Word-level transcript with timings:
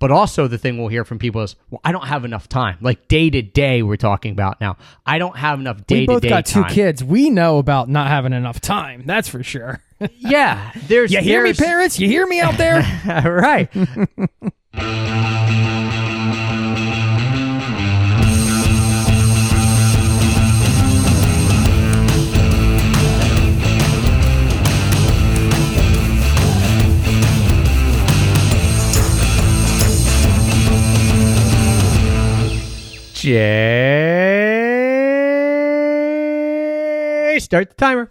But 0.00 0.10
also, 0.10 0.48
the 0.48 0.58
thing 0.58 0.78
we'll 0.78 0.88
hear 0.88 1.04
from 1.04 1.18
people 1.18 1.42
is, 1.42 1.54
well, 1.70 1.80
I 1.84 1.92
don't 1.92 2.06
have 2.06 2.24
enough 2.24 2.48
time. 2.48 2.78
Like 2.80 3.06
day 3.06 3.28
to 3.30 3.42
day, 3.42 3.82
we're 3.82 3.96
talking 3.96 4.32
about 4.32 4.58
now. 4.60 4.78
I 5.06 5.18
don't 5.18 5.36
have 5.36 5.60
enough 5.60 5.86
day 5.86 6.00
to 6.00 6.06
day. 6.06 6.12
we 6.12 6.20
both 6.20 6.28
got 6.28 6.46
two 6.46 6.62
time. 6.62 6.72
kids. 6.72 7.04
We 7.04 7.28
know 7.28 7.58
about 7.58 7.88
not 7.90 8.08
having 8.08 8.32
enough 8.32 8.60
time. 8.60 9.02
That's 9.06 9.28
for 9.28 9.42
sure. 9.44 9.80
Yeah, 10.16 10.72
there's. 10.88 11.12
You 11.12 11.20
hear 11.20 11.44
me, 11.44 11.52
parents? 11.52 12.00
You 12.00 12.08
hear 12.08 12.26
me 12.26 12.40
out 12.40 12.56
there? 12.56 12.80
right. 13.30 13.68
Jay, 33.20 33.36
start 37.38 37.68
the 37.68 37.74
timer. 37.76 38.10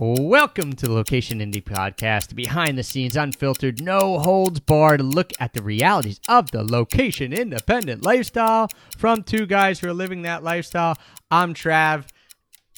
Welcome 0.00 0.72
to 0.72 0.86
the 0.86 0.92
Location 0.92 1.38
Indie 1.38 1.62
Podcast, 1.62 2.34
behind 2.34 2.76
the 2.76 2.82
scenes, 2.82 3.16
unfiltered, 3.16 3.80
no 3.80 4.18
holds 4.18 4.58
barred 4.58 5.00
look 5.00 5.32
at 5.38 5.52
the 5.52 5.62
realities 5.62 6.18
of 6.28 6.50
the 6.50 6.64
location 6.64 7.32
independent 7.32 8.04
lifestyle 8.04 8.68
from 8.98 9.22
two 9.22 9.46
guys 9.46 9.78
who 9.78 9.86
are 9.86 9.94
living 9.94 10.22
that 10.22 10.42
lifestyle. 10.42 10.98
I'm 11.30 11.54
Trav, 11.54 12.08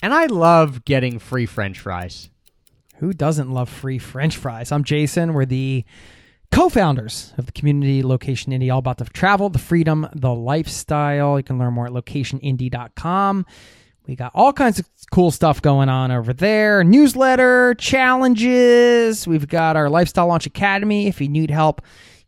and 0.03 0.13
I 0.13 0.27
love 0.27 0.85
getting 0.85 1.17
free 1.17 1.47
French 1.47 1.79
fries. 1.79 2.29
Who 2.97 3.11
doesn't 3.11 3.49
love 3.49 3.69
free 3.69 3.97
French 3.97 4.37
fries? 4.37 4.71
I'm 4.71 4.83
Jason. 4.83 5.33
We're 5.33 5.45
the 5.45 5.83
co-founders 6.51 7.33
of 7.37 7.45
the 7.45 7.51
community 7.51 8.03
Location 8.03 8.51
Indie, 8.51 8.71
all 8.71 8.79
about 8.79 8.97
the 8.97 9.05
travel, 9.05 9.49
the 9.49 9.59
freedom, 9.59 10.07
the 10.13 10.33
lifestyle. 10.33 11.37
You 11.37 11.43
can 11.43 11.57
learn 11.59 11.73
more 11.73 11.87
at 11.87 11.93
locationindie.com. 11.93 13.45
We 14.07 14.15
got 14.15 14.31
all 14.35 14.53
kinds 14.53 14.77
of 14.79 14.87
cool 15.11 15.31
stuff 15.31 15.61
going 15.61 15.89
on 15.89 16.11
over 16.11 16.31
there. 16.31 16.83
Newsletter, 16.83 17.73
challenges. 17.75 19.27
We've 19.27 19.47
got 19.47 19.75
our 19.75 19.89
Lifestyle 19.89 20.27
Launch 20.27 20.45
Academy 20.45 21.07
if 21.07 21.19
you 21.19 21.27
need 21.27 21.49
help 21.49 21.81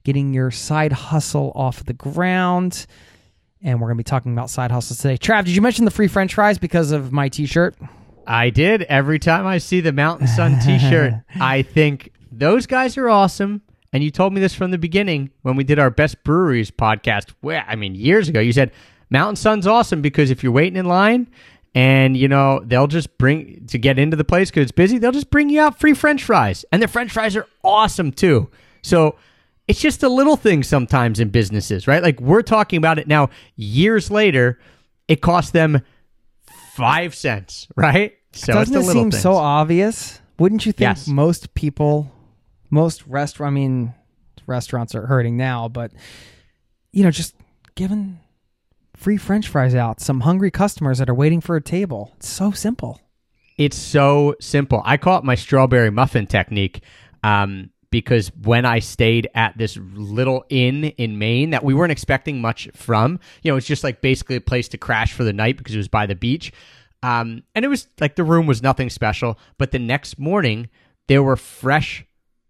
getting 0.04 0.34
your 0.34 0.50
side 0.50 0.94
hustle 0.94 1.52
off 1.54 1.84
the 1.84 1.94
ground. 1.94 2.88
And 3.62 3.82
we're 3.82 3.88
going 3.88 3.98
to 3.98 4.04
be 4.04 4.06
talking 4.06 4.32
about 4.34 4.50
side 4.50 4.72
hustles 4.72 5.00
today. 5.00 5.18
Trav, 5.18 5.46
did 5.46 5.56
you 5.56 5.62
mention 5.62 5.86
the 5.86 5.92
free 5.92 6.08
French 6.08 6.34
fries 6.34 6.58
because 6.58 6.92
of 6.92 7.12
my 7.12 7.28
t-shirt? 7.28 7.76
I 8.26 8.50
did. 8.50 8.84
Every 8.84 9.20
time 9.20 9.46
I 9.46 9.58
see 9.58 9.82
the 9.82 9.92
Mountain 9.92 10.28
Sun 10.28 10.60
t 10.60 10.80
shirt, 10.80 11.14
I 11.40 11.62
think 11.62 12.12
those 12.32 12.68
guys 12.68 12.98
are 12.98 13.10
awesome. 13.10 13.62
And 13.94 14.04
you 14.04 14.12
told 14.12 14.34
me 14.34 14.42
this 14.42 14.54
from 14.54 14.72
the 14.72 14.78
beginning 14.78 15.32
when 15.44 15.56
we 15.56 15.64
did 15.64 15.80
our 15.80 15.90
best 15.90 16.24
breweries 16.24 16.70
podcast. 16.72 17.34
Well, 17.42 17.64
I 17.68 17.76
mean, 17.76 17.96
years 17.96 18.28
ago, 18.30 18.40
you 18.40 18.52
said 18.52 18.72
Mountain 19.10 19.38
Sun's 19.38 19.66
awesome 19.66 20.02
because 20.02 20.30
if 20.30 20.44
you're 20.44 20.52
waiting 20.52 20.76
in 20.78 20.86
line 20.86 21.28
and, 21.74 22.18
you 22.18 22.28
know, 22.28 22.62
they'll 22.66 22.88
just 22.88 23.18
bring 23.18 23.66
to 23.68 23.78
get 23.78 23.98
into 23.98 24.18
the 24.18 24.26
place 24.26 24.50
because 24.50 24.64
it's 24.64 24.72
busy, 24.72 24.98
they'll 24.98 25.12
just 25.14 25.30
bring 25.30 25.50
you 25.50 25.62
out 25.62 25.80
free 25.80 25.94
French 25.94 26.24
fries. 26.24 26.66
And 26.72 26.82
the 26.84 26.88
French 26.88 27.12
fries 27.14 27.36
are 27.38 27.48
awesome 27.64 28.12
too. 28.12 28.50
So 28.82 29.16
it's 29.70 29.80
just 29.80 30.04
a 30.04 30.10
little 30.10 30.36
thing 30.36 30.64
sometimes 30.64 31.20
in 31.22 31.30
businesses, 31.30 31.88
right? 31.88 32.04
Like 32.04 32.20
we're 32.20 32.42
talking 32.42 32.78
about 32.78 33.00
it 33.00 33.08
now 33.08 33.30
years 33.56 34.12
later. 34.12 34.60
It 35.08 35.22
cost 35.22 35.54
them 35.54 35.82
five 36.76 37.16
cents, 37.16 37.68
right? 37.76 38.14
So 38.34 38.54
Doesn't 38.54 38.76
it's 38.76 38.84
it 38.84 38.88
little 38.88 39.04
seem 39.04 39.12
things. 39.12 39.24
so 39.24 39.36
obvious? 39.36 40.20
Wouldn't 40.40 40.66
you 40.66 40.72
think 40.72 40.82
Yes. 40.82 41.08
most 41.08 41.54
people, 41.56 42.12
most 42.70 43.06
restaurant, 43.08 43.54
I 43.54 43.56
mean, 43.56 43.94
restaurants 44.46 44.96
are 44.96 45.06
hurting 45.06 45.38
now, 45.38 45.68
but 45.68 45.92
you 46.92 47.04
know, 47.04 47.12
just 47.12 47.36
giving 47.76 48.20
free 48.96 49.18
French 49.18 49.48
fries 49.48 49.76
out, 49.76 50.02
some 50.02 50.22
hungry 50.22 50.50
customers 50.50 50.98
that 50.98 51.10
are 51.10 51.14
waiting 51.14 51.42
for 51.42 51.56
a 51.56 51.62
table. 51.62 52.14
It's 52.18 52.30
so 52.30 52.52
simple. 52.52 53.00
It's 53.58 53.78
so 53.78 54.36
simple. 54.40 54.82
I 54.86 54.98
call 54.98 55.20
it 55.20 55.24
my 55.24 55.36
strawberry 55.36 55.92
muffin 55.92 56.28
technique 56.28 56.84
um, 57.24 57.70
because 57.92 58.32
when 58.44 58.66
I 58.66 58.80
stayed 58.80 59.30
at 59.34 59.58
this 59.58 59.78
little 59.78 60.46
inn 60.50 60.86
in 60.86 61.18
Maine 61.18 61.52
that 61.52 61.64
we 61.64 61.74
weren't 61.74 61.92
expecting 61.92 62.42
much 62.42 62.70
from, 62.76 63.20
you 63.44 63.52
know, 63.52 63.58
it's 63.58 63.68
just 63.68 63.84
like 63.84 64.02
basically 64.02 64.36
a 64.36 64.42
place 64.42 64.68
to 64.70 64.78
crash 64.78 65.14
for 65.14 65.24
the 65.24 65.34
night 65.34 65.58
because 65.58 65.74
it 65.74 65.80
was 65.80 65.88
by 65.88 66.06
the 66.06 66.16
beach. 66.16 66.52
Um, 67.04 67.44
and 67.54 67.64
it 67.64 67.68
was 67.68 67.88
like 68.00 68.16
the 68.16 68.24
room 68.24 68.48
was 68.48 68.64
nothing 68.64 68.90
special. 68.90 69.38
But 69.58 69.72
the 69.72 69.80
next 69.80 70.18
morning, 70.20 70.70
there 71.08 71.24
were 71.24 71.36
fresh 71.36 72.06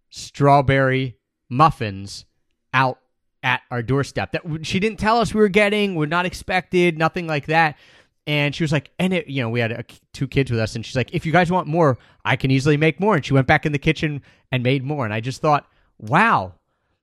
strawberry 0.09 1.17
muffins 1.49 2.25
out 2.73 2.99
at 3.43 3.61
our 3.71 3.81
doorstep 3.81 4.31
that 4.31 4.41
she 4.63 4.79
didn't 4.79 4.99
tell 4.99 5.19
us 5.19 5.33
we 5.33 5.39
were 5.39 5.47
getting, 5.47 5.95
we're 5.95 6.05
not 6.05 6.25
expected, 6.25 6.97
nothing 6.97 7.27
like 7.27 7.45
that. 7.45 7.77
And 8.25 8.53
she 8.53 8.63
was 8.63 8.73
like, 8.73 8.91
and 8.99 9.13
it, 9.13 9.27
you 9.27 9.41
know, 9.41 9.49
we 9.49 9.61
had 9.61 9.71
a, 9.71 9.85
two 10.11 10.27
kids 10.27 10.51
with 10.51 10.59
us, 10.59 10.75
and 10.75 10.85
she's 10.85 10.97
like, 10.97 11.13
if 11.13 11.25
you 11.25 11.31
guys 11.31 11.49
want 11.49 11.65
more, 11.65 11.97
I 12.25 12.35
can 12.35 12.51
easily 12.51 12.75
make 12.75 12.99
more. 12.99 13.15
And 13.15 13.25
she 13.25 13.33
went 13.33 13.47
back 13.47 13.65
in 13.65 13.71
the 13.71 13.79
kitchen 13.79 14.21
and 14.51 14.63
made 14.63 14.83
more. 14.83 15.05
And 15.05 15.13
I 15.13 15.21
just 15.21 15.41
thought, 15.41 15.65
wow, 15.97 16.55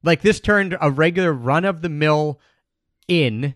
like 0.03 0.21
this 0.21 0.39
turned 0.39 0.77
a 0.79 0.91
regular 0.91 1.33
run 1.33 1.65
of 1.65 1.81
the 1.81 1.89
mill 1.89 2.39
inn 3.09 3.55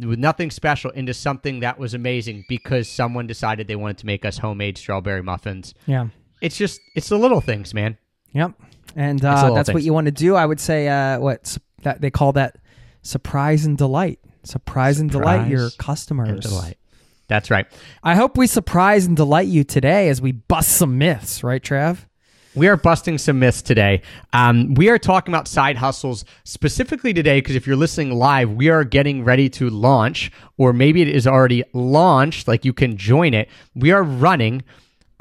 with 0.00 0.18
nothing 0.18 0.50
special 0.50 0.90
into 0.92 1.12
something 1.12 1.60
that 1.60 1.78
was 1.78 1.92
amazing 1.92 2.46
because 2.48 2.88
someone 2.88 3.26
decided 3.26 3.68
they 3.68 3.76
wanted 3.76 3.98
to 3.98 4.06
make 4.06 4.24
us 4.24 4.38
homemade 4.38 4.78
strawberry 4.78 5.22
muffins. 5.22 5.74
Yeah. 5.84 6.08
It's 6.40 6.56
just, 6.56 6.80
it's 6.94 7.10
the 7.10 7.18
little 7.18 7.42
things, 7.42 7.74
man. 7.74 7.98
Yep. 8.32 8.52
And 8.96 9.24
uh, 9.24 9.54
that's 9.54 9.72
what 9.72 9.82
you 9.82 9.92
want 9.92 10.06
to 10.06 10.12
do. 10.12 10.34
I 10.34 10.46
would 10.46 10.60
say, 10.60 10.88
uh, 10.88 11.18
what 11.18 11.56
that 11.82 12.00
they 12.00 12.10
call 12.10 12.32
that 12.32 12.56
surprise 13.02 13.64
and 13.64 13.76
delight. 13.76 14.18
Surprise, 14.44 14.98
and 14.98 15.08
delight 15.08 15.48
your 15.48 15.70
customers. 15.78 16.44
Delight. 16.44 16.76
That's 17.28 17.50
right. 17.50 17.66
I 18.02 18.16
hope 18.16 18.36
we 18.36 18.46
surprise 18.46 19.06
and 19.06 19.16
delight 19.16 19.46
you 19.46 19.62
today 19.64 20.08
as 20.08 20.20
we 20.20 20.32
bust 20.32 20.72
some 20.76 20.98
myths, 20.98 21.44
right, 21.44 21.62
Trav? 21.62 22.04
We 22.54 22.68
are 22.68 22.76
busting 22.76 23.16
some 23.16 23.38
myths 23.38 23.62
today. 23.62 24.02
Um, 24.34 24.74
we 24.74 24.90
are 24.90 24.98
talking 24.98 25.32
about 25.32 25.48
side 25.48 25.78
hustles 25.78 26.26
specifically 26.44 27.14
today 27.14 27.38
because 27.40 27.56
if 27.56 27.66
you're 27.66 27.76
listening 27.76 28.12
live, 28.12 28.50
we 28.50 28.68
are 28.68 28.84
getting 28.84 29.24
ready 29.24 29.48
to 29.50 29.70
launch, 29.70 30.30
or 30.58 30.74
maybe 30.74 31.00
it 31.00 31.08
is 31.08 31.26
already 31.26 31.64
launched, 31.72 32.48
like 32.48 32.66
you 32.66 32.74
can 32.74 32.98
join 32.98 33.32
it. 33.32 33.48
We 33.74 33.90
are 33.92 34.02
running 34.02 34.64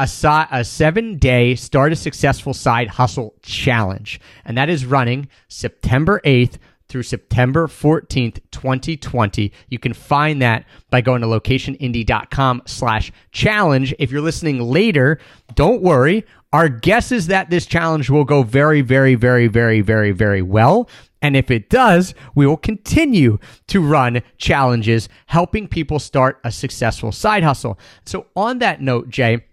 a, 0.01 0.47
a 0.51 0.63
seven 0.63 1.17
day 1.17 1.55
start 1.55 1.91
a 1.91 1.95
successful 1.95 2.53
side 2.53 2.87
hustle 2.87 3.35
challenge, 3.41 4.19
and 4.45 4.57
that 4.57 4.69
is 4.69 4.85
running 4.85 5.27
September 5.47 6.21
8th 6.25 6.57
through 6.87 7.03
September 7.03 7.67
14th, 7.67 8.41
2020. 8.51 9.51
You 9.69 9.79
can 9.79 9.93
find 9.93 10.41
that 10.41 10.65
by 10.89 10.99
going 10.99 11.21
to 11.21 11.27
locationindie.com 11.27 12.63
slash 12.65 13.11
challenge. 13.31 13.95
If 13.97 14.11
you're 14.11 14.21
listening 14.21 14.59
later, 14.59 15.17
don't 15.55 15.81
worry. 15.81 16.25
Our 16.51 16.67
guess 16.67 17.13
is 17.13 17.27
that 17.27 17.49
this 17.49 17.65
challenge 17.65 18.09
will 18.09 18.25
go 18.25 18.43
very, 18.43 18.81
very, 18.81 19.15
very, 19.15 19.47
very, 19.47 19.79
very, 19.79 20.11
very 20.11 20.41
well. 20.41 20.89
And 21.21 21.37
if 21.37 21.49
it 21.49 21.69
does, 21.69 22.13
we 22.35 22.45
will 22.45 22.57
continue 22.57 23.37
to 23.67 23.79
run 23.79 24.21
challenges 24.37 25.07
helping 25.27 25.67
people 25.67 25.99
start 25.99 26.41
a 26.43 26.51
successful 26.51 27.11
side 27.11 27.43
hustle. 27.43 27.79
So 28.05 28.25
on 28.35 28.59
that 28.59 28.81
note, 28.81 29.09
Jay, 29.09 29.45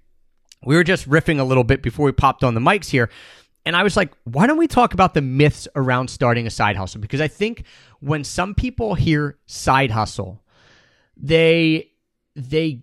we 0.65 0.75
were 0.75 0.85
just 0.85 1.09
riffing 1.09 1.39
a 1.39 1.45
little 1.45 1.65
bit 1.65 1.83
before 1.83 2.07
we 2.07 2.13
popped 2.13 2.45
on 2.45 2.55
the 2.55 2.61
mics 2.61 2.91
here. 2.91 3.11
And 3.65 3.77
I 3.77 3.83
was 3.83 3.97
like, 3.97 4.13
why 4.25 4.47
don't 4.47 4.57
we 4.57 4.67
talk 4.67 4.95
about 4.95 5.15
the 5.15 5.21
myths 5.21 5.69
around 5.77 6.09
starting 6.09 6.47
a 6.47 6.51
side 6.51 6.77
hustle? 6.77 7.01
Because 7.01 7.21
I 7.21 7.29
think 7.29 7.65
when 8.01 8.25
some 8.25 8.55
people 8.55 8.95
hear 8.95 9.39
side 9.47 9.91
hustle, 9.91 10.43
they 11.17 11.91
they 12.35 12.83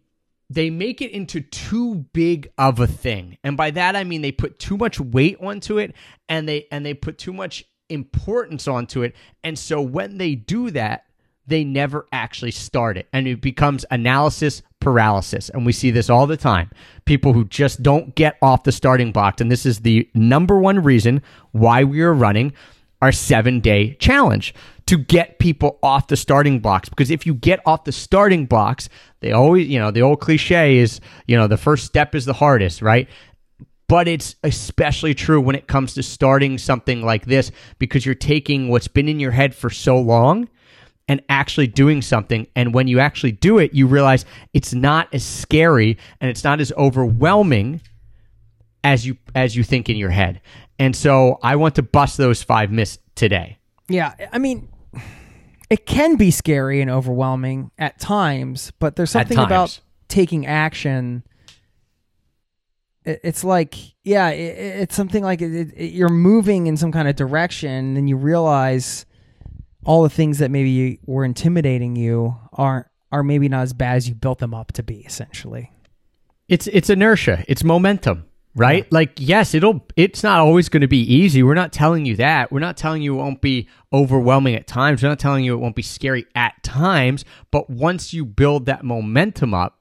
they 0.50 0.70
make 0.70 1.02
it 1.02 1.12
into 1.12 1.42
too 1.42 2.06
big 2.14 2.52
of 2.58 2.80
a 2.80 2.88
thing. 2.88 3.38
And 3.44 3.58
by 3.58 3.72
that 3.72 3.96
I 3.96 4.04
mean 4.04 4.22
they 4.22 4.32
put 4.32 4.60
too 4.60 4.78
much 4.78 5.00
weight 5.00 5.38
onto 5.42 5.80
it 5.80 5.96
and 6.30 6.48
they 6.48 6.68
and 6.72 6.86
they 6.86 6.94
put 6.94 7.18
too 7.18 7.34
much 7.34 7.66
importance 7.90 8.68
onto 8.68 9.02
it. 9.02 9.16
And 9.44 9.58
so 9.58 9.82
when 9.82 10.18
they 10.18 10.36
do 10.36 10.72
that, 10.72 11.06
they 11.48 11.64
never 11.64 12.08
actually 12.12 12.52
start 12.52 12.98
it. 12.98 13.08
And 13.14 13.28
it 13.28 13.42
becomes 13.42 13.86
analysis 13.92 14.62
paralysis. 14.86 15.50
And 15.50 15.66
we 15.66 15.72
see 15.72 15.90
this 15.90 16.12
all 16.12 16.28
the 16.28 16.38
time. 16.38 16.70
People 17.06 17.34
who 17.34 17.44
just 17.46 17.82
don't 17.82 18.14
get 18.14 18.38
off 18.40 18.66
the 18.66 18.72
starting 18.72 19.12
blocks. 19.12 19.42
And 19.42 19.52
this 19.52 19.66
is 19.66 19.80
the 19.80 20.08
number 20.14 20.60
one 20.60 20.84
reason 20.84 21.24
why 21.54 21.84
we 21.84 22.02
are 22.02 22.14
running 22.14 22.54
our 23.02 23.12
seven 23.12 23.62
day 23.62 23.96
challenge 23.96 24.54
to 24.86 25.00
get 25.00 25.40
people 25.40 25.80
off 25.82 26.08
the 26.08 26.16
starting 26.16 26.60
blocks. 26.60 26.88
Because 26.88 27.10
if 27.10 27.26
you 27.26 27.34
get 27.34 27.62
off 27.66 27.84
the 27.84 27.92
starting 27.92 28.46
blocks, 28.46 28.88
they 29.22 29.32
always, 29.32 29.68
you 29.68 29.80
know, 29.80 29.90
the 29.90 30.04
old 30.04 30.22
cliche 30.22 30.78
is, 30.78 31.02
you 31.26 31.36
know, 31.36 31.48
the 31.48 31.58
first 31.58 31.86
step 31.86 32.14
is 32.14 32.26
the 32.26 32.34
hardest, 32.34 32.84
right? 32.84 33.10
But 33.88 34.08
it's 34.08 34.36
especially 34.44 35.16
true 35.16 35.42
when 35.42 35.56
it 35.56 35.68
comes 35.68 35.96
to 35.96 36.04
starting 36.04 36.60
something 36.60 37.02
like 37.02 37.26
this 37.26 37.52
because 37.80 38.06
you're 38.06 38.14
taking 38.14 38.70
what's 38.70 38.88
been 38.88 39.10
in 39.10 39.20
your 39.20 39.32
head 39.32 39.56
for 39.56 39.72
so 39.72 40.00
long 40.00 40.48
and 41.08 41.22
actually 41.30 41.68
doing 41.68 42.02
something. 42.02 42.48
And 42.56 42.74
when 42.74 42.88
you 42.88 43.00
actually 43.00 43.32
do 43.34 43.60
it, 43.60 43.74
you 43.74 43.86
realize 43.88 44.26
it's 44.54 44.74
not 44.74 45.08
as 45.14 45.24
scary 45.24 45.98
and 46.20 46.30
it's 46.30 46.44
not 46.44 46.60
as 46.60 46.72
overwhelming 46.78 47.82
as 48.84 49.06
you 49.06 49.18
as 49.36 49.56
you 49.56 49.64
think 49.64 49.90
in 49.90 49.98
your 49.98 50.10
head. 50.12 50.42
And 50.80 50.96
so 50.96 51.40
I 51.44 51.56
want 51.56 51.76
to 51.76 51.84
bust 51.84 52.18
those 52.18 52.44
five 52.44 52.72
myths 52.72 52.98
today. 53.16 53.58
Yeah, 53.88 54.14
I 54.34 54.40
mean, 54.40 54.68
it 55.70 55.86
can 55.86 56.16
be 56.16 56.32
scary 56.32 56.82
and 56.82 56.90
overwhelming 56.90 57.72
at 57.78 58.00
times, 58.00 58.72
but 58.80 58.96
there's 58.96 59.12
something 59.12 59.38
about 59.48 59.80
taking 60.08 60.46
action. 60.48 61.24
It's 63.06 63.44
like, 63.44 63.76
yeah, 64.04 64.30
it's 64.30 64.96
something 64.96 65.24
like 65.24 65.42
it, 65.44 65.54
it, 65.54 65.74
it- 65.76 65.92
you're 65.94 66.10
moving 66.10 66.66
in 66.66 66.76
some 66.76 66.92
kind 66.92 67.08
of 67.08 67.16
direction, 67.16 67.96
and 67.98 68.10
you 68.10 68.18
realize 68.18 69.06
all 69.86 70.04
the 70.04 70.10
things 70.10 70.40
that 70.40 70.52
maybe 70.52 71.00
were 71.06 71.24
intimidating 71.24 71.96
you 71.96 72.38
aren't 72.54 72.88
are 73.12 73.24
maybe 73.24 73.48
not 73.48 73.62
as 73.62 73.74
bad 73.74 73.96
as 73.96 74.10
you 74.10 74.16
built 74.16 74.40
them 74.40 74.54
up 74.54 74.74
to 74.74 74.84
be. 74.84 75.06
Essentially, 75.06 75.72
It's 76.48 76.68
it's 76.68 76.90
inertia. 76.90 77.46
It's 77.48 77.64
momentum, 77.64 78.26
right? 78.56 78.92
Like 78.92 79.14
yes, 79.18 79.54
it'll 79.54 79.86
it's 79.96 80.24
not 80.24 80.40
always 80.40 80.68
going 80.70 80.82
to 80.82 80.88
be 80.88 81.02
easy. 81.02 81.44
We're 81.44 81.54
not 81.54 81.72
telling 81.72 82.06
you 82.06 82.16
that. 82.18 82.52
We're 82.52 82.60
not 82.60 82.78
telling 82.78 83.02
you 83.02 83.14
it 83.14 83.18
won't 83.18 83.42
be 83.42 83.70
overwhelming 83.94 84.56
at 84.56 84.68
times. 84.68 85.02
We're 85.02 85.10
not 85.10 85.20
telling 85.20 85.46
you 85.46 85.54
it 85.54 85.58
won't 85.58 85.76
be 85.76 85.82
scary 85.82 86.26
at 86.36 86.62
times, 86.64 87.24
but 87.52 87.70
once 87.70 88.14
you 88.14 88.26
build 88.26 88.66
that 88.66 88.84
momentum 88.84 89.54
up 89.54 89.80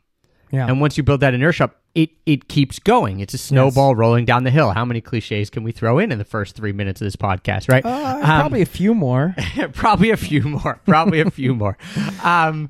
yeah. 0.52 0.66
and 0.66 0.80
once 0.80 0.96
you 0.96 1.02
build 1.02 1.20
that 1.20 1.34
inertia 1.34 1.64
up, 1.64 1.80
it 1.94 2.10
it 2.26 2.48
keeps 2.48 2.78
going. 2.78 3.20
It's 3.20 3.34
a 3.34 3.38
snowball 3.38 3.94
rolling 3.94 4.24
down 4.24 4.44
the 4.44 4.50
hill. 4.50 4.70
How 4.72 4.84
many 4.84 5.00
clichés 5.00 5.50
can 5.50 5.62
we 5.62 5.72
throw 5.72 5.98
in 5.98 6.10
in 6.10 6.18
the 6.18 6.24
first 6.24 6.56
3 6.56 6.72
minutes 6.72 7.00
of 7.00 7.06
this 7.06 7.16
podcast, 7.16 7.68
right? 7.70 7.84
Uh, 7.84 8.16
Um, 8.16 8.22
probably 8.22 8.62
a 8.62 8.66
few 8.66 8.94
more. 8.94 9.34
probably 9.72 10.10
a 10.10 10.16
few 10.16 10.42
more. 10.42 10.80
Probably 10.86 11.20
a 11.20 11.30
few 11.30 11.54
more. 11.54 11.76
Um, 12.22 12.68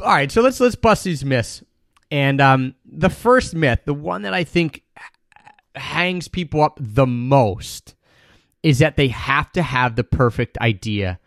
all 0.00 0.08
right, 0.08 0.30
so 0.30 0.42
let's 0.42 0.58
let's 0.60 0.74
bust 0.74 1.04
these 1.04 1.24
myths. 1.24 1.62
And 2.10 2.40
um, 2.40 2.74
the 2.84 3.10
first 3.10 3.54
myth, 3.54 3.80
the 3.84 3.94
one 3.94 4.22
that 4.22 4.34
I 4.34 4.44
think 4.44 4.82
hangs 5.74 6.28
people 6.28 6.62
up 6.62 6.78
the 6.80 7.06
most, 7.06 7.94
is 8.62 8.78
that 8.78 8.96
they 8.96 9.08
have 9.08 9.50
to 9.52 9.62
have 9.62 9.96
the 9.96 10.04
perfect 10.04 10.58
idea 10.58 11.18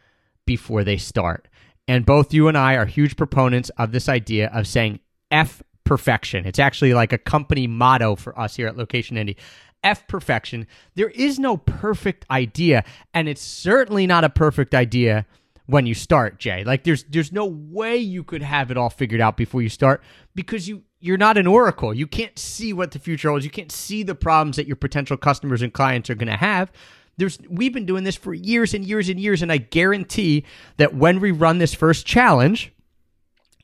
before 0.45 0.83
they 0.83 0.97
start. 0.97 1.47
And 1.87 2.05
both 2.05 2.33
you 2.33 2.47
and 2.47 2.57
I 2.57 2.75
are 2.75 2.85
huge 2.85 3.15
proponents 3.17 3.69
of 3.77 3.91
this 3.91 4.07
idea 4.09 4.49
of 4.53 4.67
saying 4.67 4.99
F 5.31 5.61
perfection. 5.89 6.45
It's 6.45 6.59
actually 6.59 6.93
like 6.93 7.13
a 7.13 7.17
company 7.17 7.65
motto 7.65 8.15
for 8.15 8.37
us 8.39 8.55
here 8.55 8.67
at 8.67 8.77
Location 8.77 9.17
Indie. 9.17 9.37
F 9.83 10.07
perfection. 10.07 10.67
There 10.93 11.09
is 11.09 11.39
no 11.39 11.57
perfect 11.57 12.27
idea, 12.29 12.83
and 13.15 13.27
it's 13.27 13.41
certainly 13.41 14.05
not 14.05 14.23
a 14.23 14.29
perfect 14.29 14.75
idea 14.75 15.25
when 15.65 15.87
you 15.87 15.95
start, 15.95 16.37
Jay. 16.37 16.63
Like 16.63 16.83
there's 16.83 17.05
there's 17.05 17.31
no 17.31 17.45
way 17.45 17.97
you 17.97 18.23
could 18.23 18.43
have 18.43 18.69
it 18.69 18.77
all 18.77 18.91
figured 18.91 19.19
out 19.19 19.35
before 19.35 19.63
you 19.63 19.69
start 19.69 20.03
because 20.35 20.67
you 20.67 20.83
you're 20.99 21.17
not 21.17 21.39
an 21.39 21.47
oracle. 21.47 21.91
You 21.91 22.05
can't 22.05 22.37
see 22.37 22.71
what 22.71 22.91
the 22.91 22.99
future 22.99 23.29
holds. 23.29 23.43
You 23.43 23.49
can't 23.49 23.71
see 23.71 24.03
the 24.03 24.13
problems 24.13 24.57
that 24.57 24.67
your 24.67 24.75
potential 24.75 25.17
customers 25.17 25.63
and 25.63 25.73
clients 25.73 26.11
are 26.11 26.15
going 26.15 26.27
to 26.27 26.37
have. 26.37 26.71
There's 27.17 27.39
we've 27.49 27.73
been 27.73 27.87
doing 27.87 28.03
this 28.03 28.15
for 28.15 28.35
years 28.35 28.75
and 28.75 28.85
years 28.85 29.09
and 29.09 29.19
years 29.19 29.41
and 29.41 29.51
I 29.51 29.57
guarantee 29.57 30.45
that 30.77 30.93
when 30.93 31.19
we 31.19 31.31
run 31.31 31.57
this 31.57 31.73
first 31.73 32.05
challenge, 32.05 32.73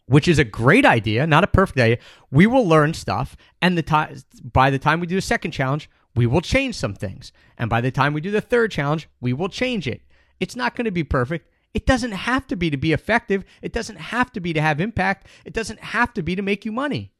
which 0.08 0.28
is 0.28 0.40
a 0.40 0.44
great 0.44 0.86
idea, 0.86 1.26
not 1.26 1.44
a 1.44 1.48
perfect 1.48 1.80
idea. 1.80 1.98
We 2.32 2.48
will 2.48 2.68
learn 2.68 2.94
stuff, 2.94 3.36
and 3.62 3.78
the 3.78 3.84
time 3.84 4.18
by 4.44 4.70
the 4.70 4.80
time 4.80 5.00
we 5.00 5.08
do 5.08 5.16
the 5.16 5.22
second 5.22 5.52
challenge, 5.52 5.90
we 6.16 6.26
will 6.26 6.42
change 6.42 6.76
some 6.76 6.94
things, 6.94 7.32
and 7.58 7.70
by 7.70 7.82
the 7.82 7.92
time 7.92 8.14
we 8.14 8.22
do 8.22 8.32
the 8.32 8.42
third 8.42 8.72
challenge, 8.72 9.10
we 9.20 9.34
will 9.34 9.50
change 9.50 9.88
it. 9.88 10.02
It's 10.40 10.56
not 10.56 10.76
going 10.76 10.86
to 10.86 10.92
be 10.92 11.04
perfect. 11.04 11.50
It 11.74 11.86
doesn't 11.86 12.14
have 12.14 12.48
to 12.48 12.56
be 12.56 12.70
to 12.70 12.78
be 12.78 12.94
effective. 12.94 13.44
It 13.62 13.74
doesn't 13.74 13.98
have 13.98 14.32
to 14.34 14.40
be 14.40 14.54
to 14.54 14.62
have 14.62 14.80
impact. 14.80 15.28
It 15.44 15.54
doesn't 15.54 15.80
have 15.80 16.14
to 16.14 16.24
be 16.24 16.36
to 16.36 16.42
make 16.42 16.64
you 16.64 16.72
money. 16.72 17.12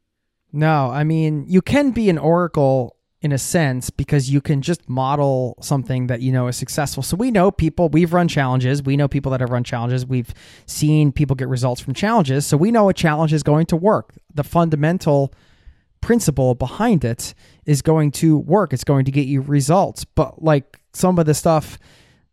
No, 0.52 0.90
I 0.90 1.04
mean, 1.04 1.44
you 1.46 1.60
can 1.60 1.90
be 1.90 2.08
an 2.08 2.16
oracle 2.16 2.95
in 3.22 3.32
a 3.32 3.38
sense 3.38 3.90
because 3.90 4.30
you 4.30 4.40
can 4.40 4.60
just 4.60 4.88
model 4.88 5.56
something 5.60 6.06
that 6.08 6.20
you 6.20 6.30
know 6.30 6.48
is 6.48 6.56
successful. 6.56 7.02
So 7.02 7.16
we 7.16 7.30
know 7.30 7.50
people, 7.50 7.88
we've 7.88 8.12
run 8.12 8.28
challenges. 8.28 8.82
We 8.82 8.96
know 8.96 9.08
people 9.08 9.32
that 9.32 9.40
have 9.40 9.50
run 9.50 9.64
challenges. 9.64 10.04
We've 10.04 10.32
seen 10.66 11.12
people 11.12 11.34
get 11.34 11.48
results 11.48 11.80
from 11.80 11.94
challenges. 11.94 12.46
So 12.46 12.56
we 12.56 12.70
know 12.70 12.88
a 12.88 12.94
challenge 12.94 13.32
is 13.32 13.42
going 13.42 13.66
to 13.66 13.76
work. 13.76 14.14
The 14.34 14.44
fundamental 14.44 15.32
principle 16.02 16.54
behind 16.54 17.04
it 17.04 17.34
is 17.64 17.82
going 17.82 18.12
to 18.12 18.38
work. 18.38 18.72
It's 18.72 18.84
going 18.84 19.06
to 19.06 19.10
get 19.10 19.26
you 19.26 19.40
results. 19.40 20.04
But 20.04 20.42
like 20.42 20.78
some 20.92 21.18
of 21.18 21.26
the 21.26 21.34
stuff 21.34 21.78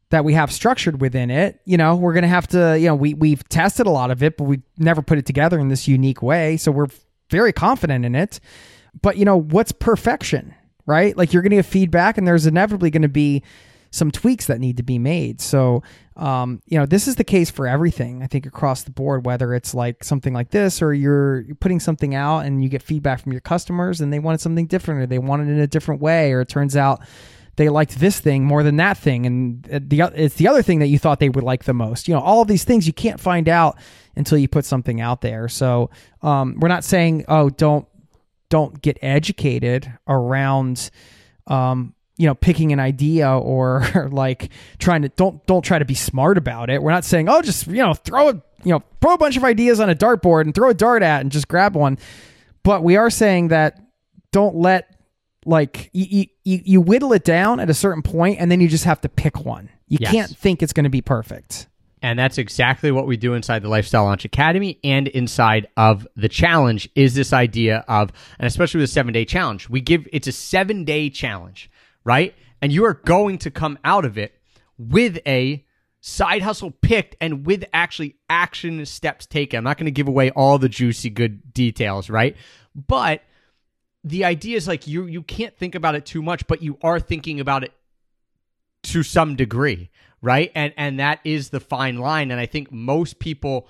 that 0.10 0.24
we 0.24 0.34
have 0.34 0.52
structured 0.52 1.02
within 1.02 1.32
it, 1.32 1.60
you 1.66 1.78
know, 1.78 1.96
we're 1.96 2.14
going 2.14 2.24
to 2.24 2.28
have 2.28 2.48
to, 2.48 2.78
you 2.78 2.88
know, 2.88 2.96
we 2.96 3.14
we've 3.14 3.48
tested 3.50 3.88
a 3.88 3.90
lot 3.90 4.12
of 4.12 4.22
it, 4.22 4.38
but 4.38 4.44
we 4.44 4.62
never 4.78 5.02
put 5.02 5.18
it 5.18 5.26
together 5.26 5.60
in 5.60 5.70
this 5.70 5.88
unique 5.88 6.22
way. 6.22 6.58
So 6.58 6.72
we're 6.72 6.90
very 7.30 7.54
confident 7.54 8.06
in 8.06 8.16
it. 8.16 8.40
But 9.02 9.18
you 9.18 9.26
know, 9.26 9.38
what's 9.38 9.72
perfection, 9.72 10.54
right? 10.86 11.16
Like 11.16 11.34
you're 11.34 11.42
going 11.42 11.52
to 11.52 11.58
get 11.58 11.66
feedback 11.66 12.18
and 12.18 12.28
there's 12.28 12.46
inevitably 12.46 12.90
going 12.90 13.04
to 13.04 13.10
be 13.10 13.44
some 13.94 14.10
tweaks 14.10 14.48
that 14.48 14.60
need 14.60 14.78
to 14.78 14.84
be 14.84 14.98
made. 14.98 15.40
So, 15.40 15.84
um, 16.16 16.64
you 16.66 16.80
know, 16.80 16.88
this 16.88 17.08
is 17.08 17.16
the 17.16 17.24
case 17.24 17.52
for 17.52 17.68
everything, 17.68 18.24
I 18.24 18.28
think, 18.28 18.48
across 18.48 18.82
the 18.82 18.92
board, 18.92 19.24
whether 19.24 19.54
it's 19.54 19.76
like 19.76 20.04
something 20.04 20.34
like 20.34 20.50
this 20.50 20.82
or 20.82 20.96
you're, 20.96 21.46
putting 21.60 21.80
something 21.80 22.16
out 22.16 22.40
and 22.40 22.64
you 22.64 22.70
get 22.70 22.82
feedback 22.82 23.22
from 23.22 23.32
your 23.32 23.42
customers 23.42 24.02
and 24.02 24.12
they 24.12 24.18
wanted 24.18 24.42
something 24.42 24.66
different 24.66 25.02
or 25.02 25.06
they 25.06 25.20
wanted 25.20 25.48
it 25.48 25.52
in 25.52 25.60
a 25.60 25.68
different 25.68 26.02
way, 26.02 26.32
or 26.32 26.42
it 26.42 26.50
turns 26.50 26.76
out 26.76 27.02
they 27.56 27.70
liked 27.70 28.00
this 28.00 28.20
thing 28.20 28.44
more 28.44 28.64
than 28.64 28.78
that 28.78 28.98
thing. 28.98 29.28
And 29.28 29.72
uh, 29.72 29.80
the, 29.84 30.12
it's 30.16 30.36
the 30.36 30.48
other 30.48 30.64
thing 30.64 30.80
that 30.80 30.88
you 30.88 30.98
thought 30.98 31.20
they 31.20 31.30
would 31.30 31.44
like 31.44 31.66
the 31.66 31.74
most. 31.74 32.08
You 32.08 32.16
know, 32.16 32.22
all 32.22 32.42
of 32.42 32.48
these 32.48 32.64
things 32.64 32.88
you 32.88 32.94
can't 32.94 33.20
find 33.20 33.48
out 33.48 33.78
until 34.16 34.40
you 34.40 34.48
put 34.48 34.66
something 34.66 35.02
out 35.02 35.22
there. 35.22 35.48
So, 35.48 35.92
um, 36.24 36.56
we're 36.60 36.68
not 36.68 36.84
saying, 36.84 37.26
oh, 37.28 37.52
don't, 37.52 37.88
don't 38.54 38.80
get 38.84 39.00
educated 39.02 39.92
around, 40.08 40.92
um, 41.48 41.96
you 42.18 42.28
know 42.28 42.36
picking 42.36 42.72
an 42.72 42.80
idea 42.80 43.28
or 43.54 43.82
like 44.12 44.52
trying 44.78 45.02
to 45.02 45.10
don't 45.10 45.44
don't 45.48 45.64
try 45.64 45.80
to 45.80 45.86
be 45.86 45.96
smart 45.96 46.38
about 46.38 46.70
it. 46.70 46.84
We're 46.84 46.92
not 46.92 47.04
saying 47.04 47.30
oh 47.30 47.42
just 47.42 47.66
you 47.66 47.78
know 47.82 47.96
throw 47.96 48.30
a 48.30 48.34
you 48.64 48.72
know 48.74 48.84
throw 49.02 49.14
a 49.16 49.18
bunch 49.18 49.38
of 49.38 49.44
ideas 49.44 49.80
on 49.80 49.90
a 49.90 49.96
dartboard 49.96 50.42
and 50.42 50.54
throw 50.54 50.70
a 50.70 50.76
dart 50.76 51.02
at 51.02 51.22
and 51.22 51.32
just 51.32 51.48
grab 51.48 51.76
one. 51.76 51.98
But 52.62 52.84
we 52.84 52.96
are 52.96 53.10
saying 53.10 53.48
that 53.48 53.80
don't 54.32 54.56
let 54.56 54.96
like 55.46 55.90
you 55.92 56.28
you, 56.44 56.62
you 56.64 56.80
whittle 56.82 57.12
it 57.14 57.24
down 57.24 57.60
at 57.60 57.72
a 57.72 57.74
certain 57.74 58.04
point 58.04 58.38
and 58.40 58.52
then 58.52 58.62
you 58.62 58.68
just 58.68 58.86
have 58.86 59.02
to 59.02 59.10
pick 59.10 59.44
one. 59.44 59.70
You 59.88 59.98
Yes. 60.00 60.12
can't 60.12 60.38
think 60.38 60.62
it's 60.62 60.74
going 60.74 60.84
to 60.86 60.90
be 60.92 61.02
perfect 61.02 61.68
And 62.04 62.20
that's 62.20 62.38
exactly 62.38 62.92
what 62.92 63.08
we 63.08 63.16
do 63.16 63.34
inside 63.34 63.64
the 63.64 63.70
Lifestyle 63.70 64.04
Launch 64.04 64.26
Academy 64.26 64.78
and 64.84 65.08
inside 65.08 65.68
of 65.78 66.06
the 66.18 66.28
challenge 66.28 66.90
is 66.96 67.16
this 67.16 67.32
idea 67.32 67.86
of, 67.88 68.12
and 68.38 68.46
especially 68.46 68.82
with 68.82 68.90
the 68.90 68.94
seven 68.94 69.14
day 69.14 69.24
challenge, 69.24 69.70
we 69.70 69.80
give 69.80 70.06
it's 70.12 70.28
a 70.28 70.34
seven 70.34 70.84
day 70.84 71.10
challenge, 71.10 71.72
right? 72.04 72.36
And 72.62 72.74
you 72.74 72.84
are 72.84 72.94
going 72.94 73.38
to 73.40 73.52
come 73.52 73.80
out 73.86 74.04
of 74.04 74.18
it 74.18 74.34
with 74.78 75.18
a 75.26 75.66
side 76.02 76.42
hustle 76.42 76.72
picked 76.72 77.16
and 77.22 77.46
with 77.46 77.64
actually 77.72 78.18
action 78.30 78.86
steps 78.86 79.26
taken. 79.26 79.60
I'm 79.60 79.64
not 79.64 79.78
going 79.78 79.86
to 79.86 79.92
give 79.92 80.10
away 80.10 80.30
all 80.32 80.58
the 80.58 80.68
juicy 80.68 81.10
good 81.10 81.54
details, 81.54 82.10
right? 82.10 82.36
But 82.76 83.22
the 84.04 84.26
idea 84.26 84.58
is 84.58 84.68
like 84.68 84.88
you 84.88 85.06
you 85.06 85.24
can't 85.24 85.58
think 85.58 85.74
about 85.74 85.96
it 85.96 86.06
too 86.06 86.22
much, 86.22 86.48
but 86.48 86.62
you 86.62 86.78
are 86.84 87.00
thinking 87.00 87.40
about 87.40 87.64
it 87.64 87.72
to 88.84 89.04
some 89.04 89.38
degree, 89.38 89.90
right? 90.24 90.52
And 90.56 90.74
and 90.78 91.00
that 91.00 91.20
is 91.24 91.50
the 91.50 91.60
fine 91.60 91.98
line. 91.98 92.32
And 92.32 92.40
I 92.40 92.48
think 92.48 92.72
most 92.72 93.20
people 93.20 93.68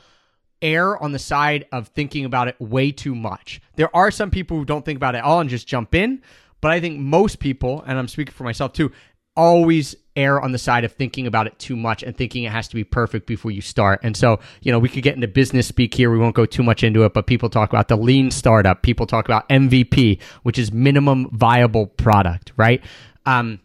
err 0.62 1.02
on 1.04 1.12
the 1.12 1.20
side 1.20 1.66
of 1.74 1.90
thinking 1.90 2.24
about 2.24 2.48
it 2.48 2.56
way 2.62 2.92
too 2.92 3.16
much. 3.16 3.60
There 3.76 3.94
are 3.94 4.12
some 4.12 4.32
people 4.32 4.58
who 4.58 4.64
don't 4.64 4.86
think 4.86 4.96
about 4.96 5.16
it 5.16 5.18
at 5.18 5.24
all 5.26 5.42
and 5.42 5.50
just 5.50 5.68
jump 5.68 5.94
in, 5.94 6.22
but 6.62 6.72
I 6.72 6.80
think 6.80 7.00
most 7.00 7.40
people, 7.40 7.84
and 7.86 8.00
I'm 8.00 8.08
speaking 8.08 8.34
for 8.34 8.46
myself 8.46 8.72
too, 8.72 8.92
always 9.36 9.96
err 10.16 10.40
on 10.40 10.52
the 10.52 10.60
side 10.60 10.84
of 10.84 10.94
thinking 10.94 11.26
about 11.26 11.48
it 11.48 11.58
too 11.58 11.76
much 11.76 12.04
and 12.04 12.16
thinking 12.16 12.44
it 12.44 12.52
has 12.52 12.68
to 12.68 12.76
be 12.76 12.84
perfect 12.84 13.26
before 13.26 13.52
you 13.52 13.62
start. 13.62 14.00
And 14.04 14.16
so, 14.16 14.40
you 14.62 14.72
know, 14.72 14.78
we 14.80 14.88
could 14.88 15.04
get 15.04 15.16
into 15.16 15.28
business 15.28 15.68
speak 15.68 15.94
here. 15.96 16.12
We 16.12 16.20
won't 16.20 16.36
go 16.36 16.46
too 16.46 16.64
much 16.64 16.84
into 16.84 17.04
it, 17.04 17.14
but 17.14 17.26
people 17.26 17.50
talk 17.50 17.70
about 17.70 17.88
the 17.88 17.98
lean 17.98 18.30
startup. 18.30 18.84
People 18.84 19.08
talk 19.08 19.26
about 19.26 19.50
MVP, 19.50 20.22
which 20.44 20.60
is 20.60 20.72
minimum 20.72 21.30
viable 21.32 21.88
product, 21.88 22.54
right? 22.58 22.82
Um, 23.26 23.60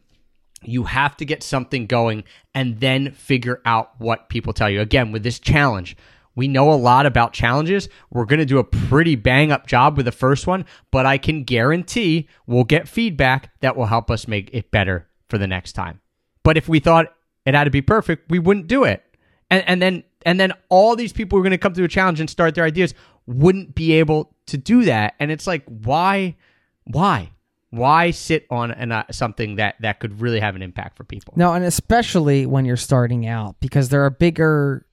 you 0.63 0.85
have 0.85 1.17
to 1.19 1.25
get 1.25 1.43
something 1.43 1.87
going 1.87 2.25
and 2.55 2.81
then 2.81 3.13
figure 3.13 3.61
out 3.65 3.93
what 3.99 4.29
people 4.29 4.53
tell 4.53 4.71
you. 4.71 4.81
Again, 4.81 5.13
with 5.13 5.23
this 5.23 5.39
challenge, 5.39 5.97
we 6.35 6.49
know 6.49 6.73
a 6.73 6.75
lot 6.75 7.07
about 7.07 7.33
challenges. 7.33 7.89
We're 8.11 8.25
going 8.25 8.39
to 8.39 8.47
do 8.47 8.59
a 8.59 8.65
pretty 8.65 9.17
bang 9.17 9.51
up 9.51 9.67
job 9.67 9.97
with 9.97 10.07
the 10.07 10.13
first 10.13 10.47
one, 10.47 10.67
but 10.91 11.07
I 11.07 11.19
can 11.19 11.45
guarantee 11.45 12.29
we'll 12.47 12.65
get 12.65 12.89
feedback 12.89 13.51
that 13.61 13.77
will 13.77 13.87
help 13.87 14.11
us 14.11 14.29
make 14.29 14.51
it 14.53 14.71
better 14.71 15.09
for 15.29 15.39
the 15.39 15.47
next 15.47 15.73
time. 15.73 16.01
But 16.43 16.57
if 16.57 16.69
we 16.69 16.81
thought 16.81 17.13
it 17.45 17.55
had 17.55 17.65
to 17.65 17.71
be 17.71 17.83
perfect, 17.83 18.31
we 18.31 18.39
wouldn't 18.39 18.69
do 18.69 18.85
it. 18.85 19.05
And, 19.51 19.65
and 19.67 19.83
then 19.83 20.05
and 20.27 20.39
then 20.39 20.53
all 20.69 20.95
these 20.97 21.13
people 21.13 21.37
who 21.37 21.41
are 21.41 21.45
going 21.45 21.53
to 21.53 21.59
come 21.59 21.73
to 21.73 21.85
a 21.85 21.89
challenge 21.89 22.21
and 22.21 22.29
start 22.29 22.55
their 22.55 22.65
ideas 22.65 22.95
wouldn't 23.27 23.75
be 23.75 23.93
able 23.93 24.35
to 24.47 24.57
do 24.59 24.85
that. 24.85 25.15
And 25.19 25.31
it's 25.31 25.47
like, 25.47 25.65
why, 25.67 26.37
why, 26.85 27.31
why 27.71 28.11
sit 28.11 28.47
on 28.51 28.71
an, 28.71 28.93
uh, 28.93 29.05
something 29.11 29.57
that 29.57 29.77
that 29.81 30.01
could 30.01 30.21
really 30.21 30.41
have 30.41 30.57
an 30.57 30.63
impact 30.63 30.97
for 30.97 31.05
people? 31.05 31.35
No, 31.37 31.53
and 31.53 31.65
especially 31.65 32.47
when 32.47 32.65
you're 32.65 32.77
starting 32.77 33.27
out, 33.27 33.57
because 33.61 33.89
there 33.91 34.05
are 34.05 34.11
bigger 34.11 34.87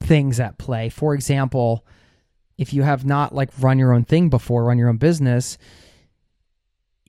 things 0.00 0.38
at 0.38 0.58
play. 0.58 0.88
For 0.88 1.14
example, 1.14 1.84
if 2.56 2.72
you 2.72 2.82
have 2.82 3.04
not 3.04 3.34
like 3.34 3.50
run 3.58 3.78
your 3.78 3.92
own 3.92 4.04
thing 4.04 4.28
before, 4.28 4.64
run 4.64 4.78
your 4.78 4.88
own 4.88 4.98
business, 4.98 5.58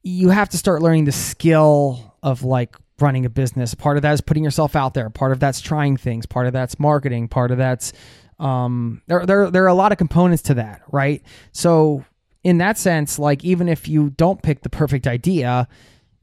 you 0.02 0.30
have 0.30 0.50
to 0.50 0.58
start 0.58 0.82
learning 0.82 1.06
the 1.06 1.12
skill 1.12 2.16
of 2.24 2.44
like 2.44 2.76
running 3.00 3.26
a 3.26 3.30
business. 3.30 3.76
Part 3.76 3.98
of 3.98 4.04
that 4.04 4.14
is 4.14 4.22
putting 4.22 4.44
yourself 4.44 4.76
out 4.76 4.94
there. 4.94 5.10
Part 5.10 5.32
of 5.32 5.40
that's 5.40 5.62
trying 5.62 5.98
things. 5.98 6.26
Part 6.26 6.48
of 6.48 6.54
that's 6.54 6.80
marketing. 6.80 7.28
Part 7.28 7.52
of 7.52 7.58
that's 7.58 7.94
um, 8.40 9.02
there, 9.08 9.26
there, 9.26 9.52
there 9.52 9.64
are 9.64 9.68
a 9.68 9.74
lot 9.74 9.92
of 9.92 9.98
components 9.98 10.44
to 10.44 10.56
that, 10.56 10.82
right? 10.92 11.22
So 11.52 12.04
in 12.46 12.60
that 12.60 12.78
sense, 12.78 13.18
like 13.18 13.44
even 13.44 13.68
if 13.68 13.88
you 13.88 14.12
don't 14.12 14.44
pick 14.44 14.62
the 14.62 14.70
perfect 14.70 15.08
idea, 15.08 15.68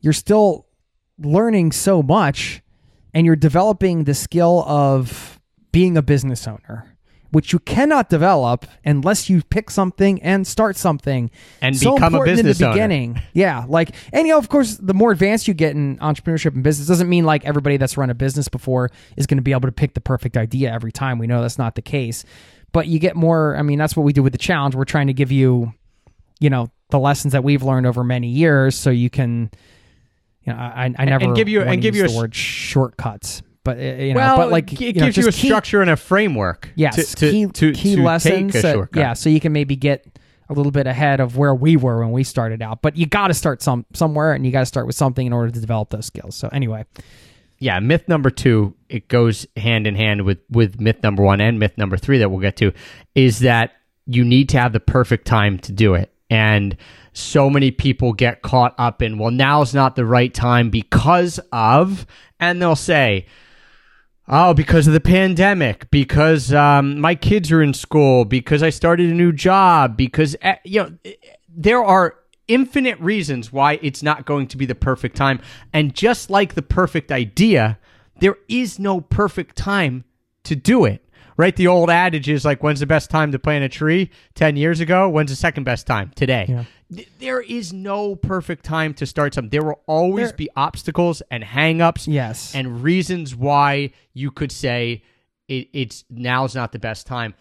you're 0.00 0.12
still 0.12 0.66
learning 1.18 1.72
so 1.72 2.00
much 2.00 2.62
and 3.12 3.26
you're 3.26 3.36
developing 3.36 4.04
the 4.04 4.14
skill 4.14 4.64
of 4.66 5.40
being 5.72 5.96
a 5.96 6.02
business 6.02 6.46
owner 6.46 6.88
which 7.32 7.50
you 7.50 7.58
cannot 7.60 8.10
develop 8.10 8.66
unless 8.84 9.30
you 9.30 9.42
pick 9.42 9.70
something 9.70 10.22
and 10.22 10.46
start 10.46 10.76
something. 10.76 11.30
And 11.62 11.74
so 11.74 11.94
become 11.94 12.14
a 12.14 12.22
business 12.22 12.60
in 12.60 12.64
the 12.64 12.66
owner. 12.66 12.74
beginning. 12.74 13.22
Yeah 13.32 13.64
like 13.68 13.94
and 14.12 14.26
you 14.26 14.34
know 14.34 14.38
of 14.38 14.50
course 14.50 14.76
the 14.76 14.92
more 14.92 15.12
advanced 15.12 15.48
you 15.48 15.54
get 15.54 15.74
in 15.74 15.96
entrepreneurship 15.96 16.54
and 16.54 16.62
business 16.62 16.86
doesn't 16.86 17.08
mean 17.08 17.24
like 17.24 17.46
everybody 17.46 17.78
that's 17.78 17.96
run 17.96 18.10
a 18.10 18.14
business 18.14 18.48
before 18.48 18.90
is 19.16 19.26
going 19.26 19.38
to 19.38 19.42
be 19.42 19.52
able 19.52 19.62
to 19.62 19.72
pick 19.72 19.94
the 19.94 20.00
perfect 20.00 20.36
idea 20.36 20.70
every 20.70 20.92
time. 20.92 21.18
We 21.18 21.26
know 21.26 21.40
that's 21.40 21.58
not 21.58 21.74
the 21.74 21.82
case. 21.82 22.24
But 22.70 22.86
you 22.86 22.98
get 22.98 23.16
more 23.16 23.56
i 23.56 23.62
mean 23.62 23.78
that's 23.78 23.96
what 23.96 24.02
we 24.02 24.12
do 24.12 24.22
with 24.22 24.32
the 24.32 24.38
challenge. 24.38 24.74
We're 24.74 24.84
trying 24.84 25.06
to 25.06 25.14
give 25.14 25.32
you 25.32 25.72
you 26.42 26.50
know 26.50 26.70
the 26.90 26.98
lessons 26.98 27.32
that 27.32 27.42
we've 27.44 27.62
learned 27.62 27.86
over 27.86 28.04
many 28.04 28.28
years 28.28 28.74
so 28.76 28.90
you 28.90 29.08
can 29.08 29.50
you 30.42 30.52
know 30.52 30.58
i, 30.58 30.92
I 30.98 31.04
never 31.04 31.32
give 31.32 31.48
you- 31.48 31.62
and 31.62 31.80
give 31.80 31.96
you 31.96 32.06
a 32.06 32.16
word 32.16 32.34
shortcuts 32.34 33.42
but 33.64 33.78
uh, 33.78 33.80
you 33.80 34.14
know 34.14 34.18
well, 34.20 34.36
but 34.38 34.50
like 34.50 34.72
it 34.72 34.80
you 34.80 34.92
know, 34.94 35.06
gives 35.06 35.16
you 35.16 35.28
a 35.28 35.32
keep- 35.32 35.50
structure 35.50 35.80
and 35.82 35.90
a 35.90 35.96
framework. 35.96 36.72
Yes, 36.74 37.14
to, 37.14 37.30
key 37.30 37.46
to, 37.46 37.72
key 37.72 37.94
to 37.94 38.02
lessons. 38.02 38.54
That- 38.54 38.88
yeah, 38.94 39.12
so 39.12 39.30
you 39.30 39.38
can 39.38 39.52
maybe 39.52 39.76
get 39.76 40.04
a 40.48 40.52
little 40.52 40.72
bit 40.72 40.88
ahead 40.88 41.20
of 41.20 41.36
where 41.36 41.54
we 41.54 41.76
were 41.76 42.00
when 42.00 42.10
we 42.10 42.24
started 42.24 42.60
out. 42.60 42.82
But 42.82 42.96
you 42.96 43.06
got 43.06 43.28
to 43.28 43.34
start 43.34 43.62
some 43.62 43.86
somewhere, 43.94 44.32
and 44.32 44.44
you 44.44 44.50
got 44.50 44.60
to 44.60 44.66
start 44.66 44.86
with 44.88 44.96
something 44.96 45.24
in 45.24 45.32
order 45.32 45.52
to 45.52 45.60
develop 45.60 45.90
those 45.90 46.06
skills. 46.06 46.34
So 46.34 46.48
anyway, 46.48 46.86
yeah, 47.60 47.78
myth 47.78 48.08
number 48.08 48.30
two, 48.30 48.74
it 48.88 49.06
goes 49.06 49.46
hand 49.56 49.86
in 49.86 49.94
hand 49.94 50.22
with 50.22 50.38
with 50.50 50.80
myth 50.80 51.00
number 51.04 51.22
one 51.22 51.40
and 51.40 51.60
myth 51.60 51.78
number 51.78 51.96
three 51.96 52.18
that 52.18 52.30
we'll 52.30 52.40
get 52.40 52.56
to, 52.56 52.72
is 53.14 53.38
that 53.40 53.74
you 54.06 54.24
need 54.24 54.48
to 54.48 54.58
have 54.58 54.72
the 54.72 54.80
perfect 54.80 55.24
time 55.24 55.60
to 55.60 55.70
do 55.70 55.94
it. 55.94 56.12
And 56.32 56.78
so 57.12 57.50
many 57.50 57.70
people 57.70 58.14
get 58.14 58.40
caught 58.40 58.74
up 58.78 59.02
in, 59.02 59.18
well, 59.18 59.30
now's 59.30 59.74
not 59.74 59.96
the 59.96 60.06
right 60.06 60.32
time 60.32 60.70
because 60.70 61.38
of, 61.52 62.06
and 62.40 62.60
they'll 62.60 62.74
say, 62.74 63.26
Oh, 64.26 64.54
because 64.54 64.86
of 64.86 64.94
the 64.94 65.00
pandemic, 65.00 65.90
because 65.90 66.54
um, 66.54 66.98
my 66.98 67.14
kids 67.14 67.52
are 67.52 67.60
in 67.60 67.74
school, 67.74 68.24
because 68.24 68.62
I 68.62 68.70
started 68.70 69.10
a 69.10 69.14
new 69.14 69.30
job, 69.30 69.94
because 69.94 70.34
eh, 70.40 70.56
you 70.64 70.80
know 70.80 70.92
eh, 71.04 71.12
there 71.54 71.84
are 71.84 72.16
infinite 72.48 72.98
reasons 72.98 73.52
why 73.52 73.78
it's 73.82 74.02
not 74.02 74.24
going 74.24 74.46
to 74.46 74.56
be 74.56 74.64
the 74.64 74.74
perfect 74.74 75.16
time. 75.16 75.38
And 75.74 75.94
just 75.94 76.30
like 76.30 76.54
the 76.54 76.62
perfect 76.62 77.12
idea, 77.12 77.78
there 78.20 78.36
is 78.48 78.78
no 78.78 79.02
perfect 79.02 79.54
time 79.54 80.04
to 80.44 80.56
do 80.56 80.86
it. 80.86 81.04
Right? 81.36 81.54
The 81.56 81.66
old 81.66 81.88
adage 81.90 82.28
is 82.28 82.44
like, 82.44 82.62
when's 82.62 82.80
the 82.80 82.86
best 82.86 83.10
time 83.10 83.32
to 83.32 83.38
plant 83.38 83.64
a 83.64 83.68
tree? 83.68 84.10
10 84.34 84.56
years 84.56 84.80
ago. 84.80 85.08
When's 85.08 85.30
the 85.30 85.36
second 85.36 85.64
best 85.64 85.86
time? 85.86 86.10
Today. 86.14 86.66
Th- 86.94 87.08
There 87.18 87.40
is 87.40 87.72
no 87.72 88.14
perfect 88.16 88.64
time 88.64 88.92
to 88.94 89.06
start 89.06 89.34
something. 89.34 89.50
There 89.50 89.62
will 89.64 89.80
always 89.86 90.28
There- 90.28 90.36
be 90.36 90.50
obstacles 90.56 91.22
and 91.30 91.42
hangups 91.42 92.06
yes, 92.06 92.54
and 92.54 92.82
reasons 92.82 93.34
why 93.34 93.90
you 94.12 94.30
could 94.30 94.52
say 94.52 95.02
it, 95.48 95.68
it's 95.72 96.04
now's 96.10 96.54
not 96.54 96.72
the 96.72 96.78
best 96.78 97.06
time. 97.06 97.34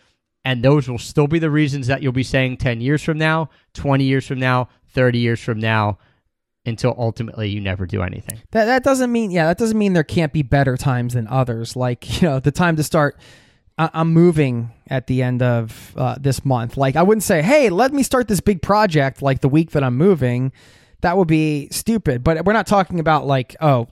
And 0.43 0.63
those 0.63 0.89
will 0.89 0.97
still 0.97 1.27
be 1.27 1.37
the 1.37 1.51
reasons 1.51 1.85
that 1.87 2.01
you'll 2.01 2.13
be 2.13 2.23
saying 2.23 2.57
10 2.57 2.81
years 2.81 3.03
from 3.03 3.17
now, 3.19 3.49
20 3.73 4.05
years 4.05 4.25
from 4.25 4.39
now, 4.39 4.69
30 4.87 5.19
years 5.19 5.39
from 5.39 5.59
now, 5.59 5.99
until 6.65 6.95
ultimately 6.97 7.49
you 7.49 7.59
never 7.59 7.85
do 7.85 8.01
anything. 8.01 8.39
that 8.51 8.65
that 8.65 8.83
doesn't 8.83 9.11
mean 9.11 9.31
yeah 9.31 9.45
that 9.47 9.57
doesn't 9.57 9.77
mean 9.77 9.93
there 9.93 10.03
can't 10.03 10.31
be 10.31 10.43
better 10.43 10.77
times 10.77 11.13
than 11.13 11.27
others. 11.27 11.75
Like 11.75 12.21
you 12.21 12.27
know 12.27 12.39
the 12.39 12.51
time 12.51 12.75
to 12.77 12.83
start. 12.83 13.17
I'm 13.93 14.13
moving 14.13 14.71
at 14.87 15.07
the 15.07 15.23
end 15.23 15.41
of 15.41 15.93
uh, 15.95 16.15
this 16.19 16.43
month. 16.45 16.77
Like 16.77 16.95
I 16.95 17.03
wouldn't 17.03 17.23
say, 17.23 17.41
hey, 17.41 17.69
let 17.69 17.93
me 17.93 18.03
start 18.03 18.27
this 18.27 18.39
big 18.41 18.61
project 18.61 19.21
like 19.21 19.41
the 19.41 19.49
week 19.49 19.71
that 19.71 19.83
I'm 19.83 19.95
moving. 19.97 20.51
That 21.01 21.17
would 21.17 21.27
be 21.27 21.67
stupid. 21.71 22.23
But 22.23 22.45
we're 22.45 22.53
not 22.53 22.67
talking 22.67 22.99
about 22.99 23.25
like, 23.25 23.55
oh, 23.61 23.87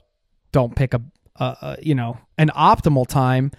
don't 0.52 0.74
pick 0.76 0.94
a, 0.94 1.02
a 1.36 1.76
you 1.82 1.94
know 1.94 2.18
an 2.38 2.50
optimal 2.54 3.06
time. 3.06 3.52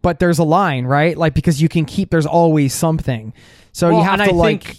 But 0.00 0.20
there's 0.20 0.38
a 0.38 0.44
line, 0.44 0.84
right? 0.86 1.16
Like 1.16 1.34
because 1.34 1.60
you 1.60 1.68
can 1.68 1.84
keep. 1.84 2.10
There's 2.10 2.26
always 2.26 2.72
something. 2.72 3.32
So 3.72 3.88
Well, 3.88 3.98
you 3.98 4.04
have 4.04 4.18
to 4.18 4.24
I 4.24 4.28
like. 4.28 4.64
think 4.64 4.76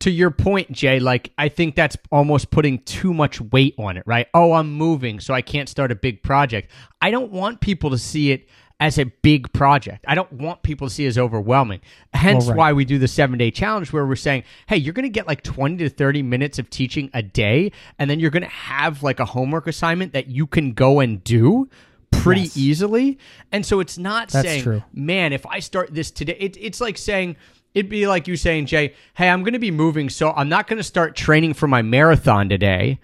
to 0.00 0.10
your 0.10 0.30
point, 0.30 0.72
Jay, 0.72 0.98
like 1.00 1.32
I 1.38 1.48
think 1.48 1.74
that's 1.74 1.96
almost 2.10 2.50
putting 2.50 2.78
too 2.80 3.12
much 3.14 3.40
weight 3.40 3.74
on 3.78 3.96
it, 3.96 4.02
right? 4.06 4.26
Oh, 4.34 4.52
I'm 4.52 4.72
moving, 4.72 5.20
so 5.20 5.34
I 5.34 5.42
can't 5.42 5.68
start 5.68 5.90
a 5.90 5.94
big 5.94 6.22
project. 6.22 6.70
I 7.00 7.10
don't 7.10 7.32
want 7.32 7.60
people 7.60 7.90
to 7.90 7.98
see 7.98 8.30
it 8.30 8.48
as 8.78 8.98
a 8.98 9.04
big 9.04 9.50
project. 9.52 10.04
I 10.06 10.14
don't 10.14 10.30
want 10.32 10.62
people 10.62 10.86
to 10.88 10.92
see 10.92 11.04
it 11.04 11.08
as 11.08 11.16
overwhelming. 11.18 11.80
Hence 12.12 12.44
Well, 12.44 12.50
right. 12.50 12.58
why 12.58 12.72
we 12.74 12.84
do 12.84 12.98
the 12.98 13.08
seven 13.08 13.38
day 13.38 13.50
challenge 13.50 13.92
where 13.92 14.04
we're 14.06 14.16
saying, 14.16 14.44
hey, 14.68 14.76
you're 14.76 14.92
gonna 14.92 15.08
get 15.08 15.26
like 15.26 15.42
20 15.42 15.78
to 15.78 15.88
30 15.88 16.22
minutes 16.22 16.58
of 16.58 16.68
teaching 16.68 17.08
a 17.14 17.22
day, 17.22 17.72
and 17.98 18.10
then 18.10 18.20
you're 18.20 18.30
gonna 18.30 18.46
have 18.46 19.02
like 19.02 19.18
a 19.20 19.24
homework 19.24 19.66
assignment 19.66 20.12
that 20.12 20.28
you 20.28 20.46
can 20.46 20.72
go 20.72 21.00
and 21.00 21.24
do 21.24 21.68
pretty 22.10 22.42
Yes. 22.42 22.56
easily. 22.56 23.18
And 23.52 23.64
so 23.64 23.80
it's 23.80 23.96
not 23.98 24.28
That's 24.28 24.46
saying, 24.46 24.62
true. 24.62 24.82
man, 24.92 25.32
if 25.32 25.46
I 25.46 25.60
start 25.60 25.94
this 25.94 26.10
today, 26.10 26.36
it, 26.38 26.56
it's 26.60 26.80
like 26.80 26.98
saying, 26.98 27.36
it'd 27.74 27.90
be 27.90 28.06
like 28.06 28.26
you 28.28 28.36
saying, 28.36 28.66
Jay, 28.66 28.94
hey, 29.14 29.28
I'm 29.28 29.42
going 29.42 29.52
to 29.54 29.58
be 29.58 29.70
moving, 29.70 30.08
so 30.10 30.32
I'm 30.32 30.48
not 30.48 30.66
going 30.66 30.78
to 30.78 30.82
start 30.84 31.14
training 31.16 31.54
for 31.54 31.66
my 31.68 31.82
marathon 31.82 32.48
today. 32.48 32.98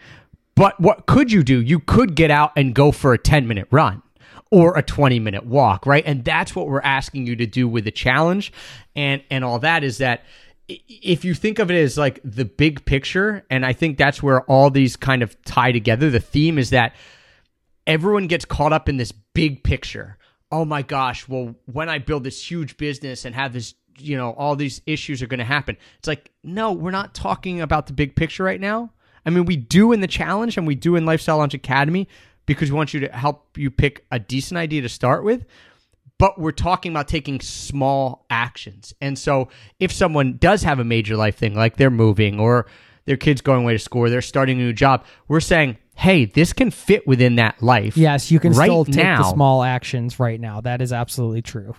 But 0.55 0.79
what 0.81 1.07
could 1.07 1.33
you 1.33 1.43
do? 1.43 1.61
You 1.61 1.79
could 1.81 2.15
get 2.15 2.31
out 2.31 2.53
and 2.57 2.75
go 2.75 2.93
for 2.93 3.13
a 3.13 3.19
10 3.19 3.47
minute 3.49 3.69
run 3.71 4.03
or 4.53 4.77
a 4.77 4.83
20 4.83 5.19
minute 5.19 5.47
walk, 5.47 5.87
right? 5.87 6.05
And 6.07 6.25
that's 6.25 6.55
what 6.55 6.69
we're 6.69 6.83
asking 6.83 7.27
you 7.27 7.35
to 7.37 7.47
do 7.47 7.67
with 7.67 7.85
the 7.85 7.91
challenge 7.91 8.53
and 8.95 9.25
and 9.31 9.45
all 9.45 9.59
that 9.61 9.83
is 9.83 9.99
that 9.99 10.25
if 10.69 11.25
you 11.25 11.35
think 11.35 11.59
of 11.59 11.71
it 11.71 11.83
as 11.83 11.99
like 11.99 12.21
the 12.23 12.45
big 12.45 12.85
picture 12.85 13.45
and 13.51 13.67
I 13.67 13.73
think 13.73 13.97
that's 13.97 14.23
where 14.23 14.43
all 14.43 14.71
these 14.71 14.95
kind 14.95 15.23
of 15.23 15.43
tie 15.45 15.73
together, 15.73 16.11
the 16.11 16.21
theme 16.21 16.59
is 16.59 16.71
that 16.71 16.95
everyone 17.87 18.27
gets 18.27 18.45
caught 18.45 18.75
up 18.75 18.89
in 18.89 18.99
this 18.99 19.11
big 19.11 19.65
picture. 19.65 20.19
Oh 20.53 20.67
my 20.67 20.83
gosh, 20.83 21.27
well, 21.27 21.55
when 21.65 21.89
I 21.89 21.99
build 21.99 22.23
this 22.23 22.51
huge 22.51 22.77
business 22.77 23.25
and 23.25 23.35
have 23.35 23.55
this, 23.55 23.75
you 23.99 24.19
know, 24.19 24.33
all 24.33 24.55
these 24.55 24.83
issues 24.85 25.23
are 25.23 25.27
going 25.27 25.39
to 25.39 25.45
happen. 25.45 25.79
It's 25.99 26.09
like, 26.09 26.31
no, 26.45 26.73
we're 26.73 26.91
not 26.91 27.15
talking 27.15 27.63
about 27.63 27.87
the 27.87 27.95
big 27.95 28.15
picture 28.15 28.45
right 28.45 28.61
now. 28.61 28.93
I 29.25 29.31
mean, 29.31 29.47
we 29.47 29.57
do 29.57 29.93
in 29.93 30.01
the 30.01 30.07
challenge 30.07 30.59
and 30.59 30.67
we 30.67 30.75
do 30.75 30.97
in 30.97 31.07
Lifestyle 31.07 31.39
Launch 31.39 31.55
Academy 31.55 32.07
because 32.55 32.71
we 32.71 32.77
want 32.77 32.95
you 32.95 33.01
to 33.01 33.09
help 33.09 33.57
you 33.57 33.71
pick 33.71 34.05
a 34.11 34.19
decent 34.19 34.59
idea 34.59 34.83
to 34.83 34.89
start 34.89 35.25
with. 35.25 35.45
But 36.19 36.39
we're 36.39 36.53
talking 36.53 36.93
about 36.93 37.09
taking 37.09 37.41
small 37.41 38.27
actions. 38.31 38.95
And 39.01 39.19
so 39.19 39.49
if 39.81 39.91
someone 39.91 40.37
does 40.37 40.63
have 40.63 40.79
a 40.79 40.85
major 40.85 41.17
life 41.17 41.37
thing, 41.37 41.55
like 41.55 41.77
they're 41.77 41.91
moving 41.91 42.39
or 42.39 42.67
their 43.07 43.17
kid's 43.17 43.41
going 43.41 43.63
away 43.63 43.73
to 43.73 43.79
school, 43.79 44.03
or 44.03 44.11
they're 44.11 44.23
starting 44.23 44.61
a 44.61 44.63
new 44.63 44.73
job, 44.73 45.05
we're 45.27 45.41
saying, 45.41 45.79
hey, 45.97 46.25
this 46.25 46.53
can 46.53 46.71
fit 46.71 47.07
within 47.07 47.37
that 47.37 47.61
life. 47.63 47.97
yes, 47.97 48.31
you 48.31 48.39
can 48.39 48.53
right 48.53 48.67
still 48.67 48.85
take 48.85 48.97
now. 48.97 49.19
the 49.19 49.33
small 49.33 49.63
actions 49.63 50.21
right 50.21 50.41
now. 50.41 50.61
That 50.61 50.81
is 50.81 50.93
absolutely 50.93 51.43
true. 51.43 51.75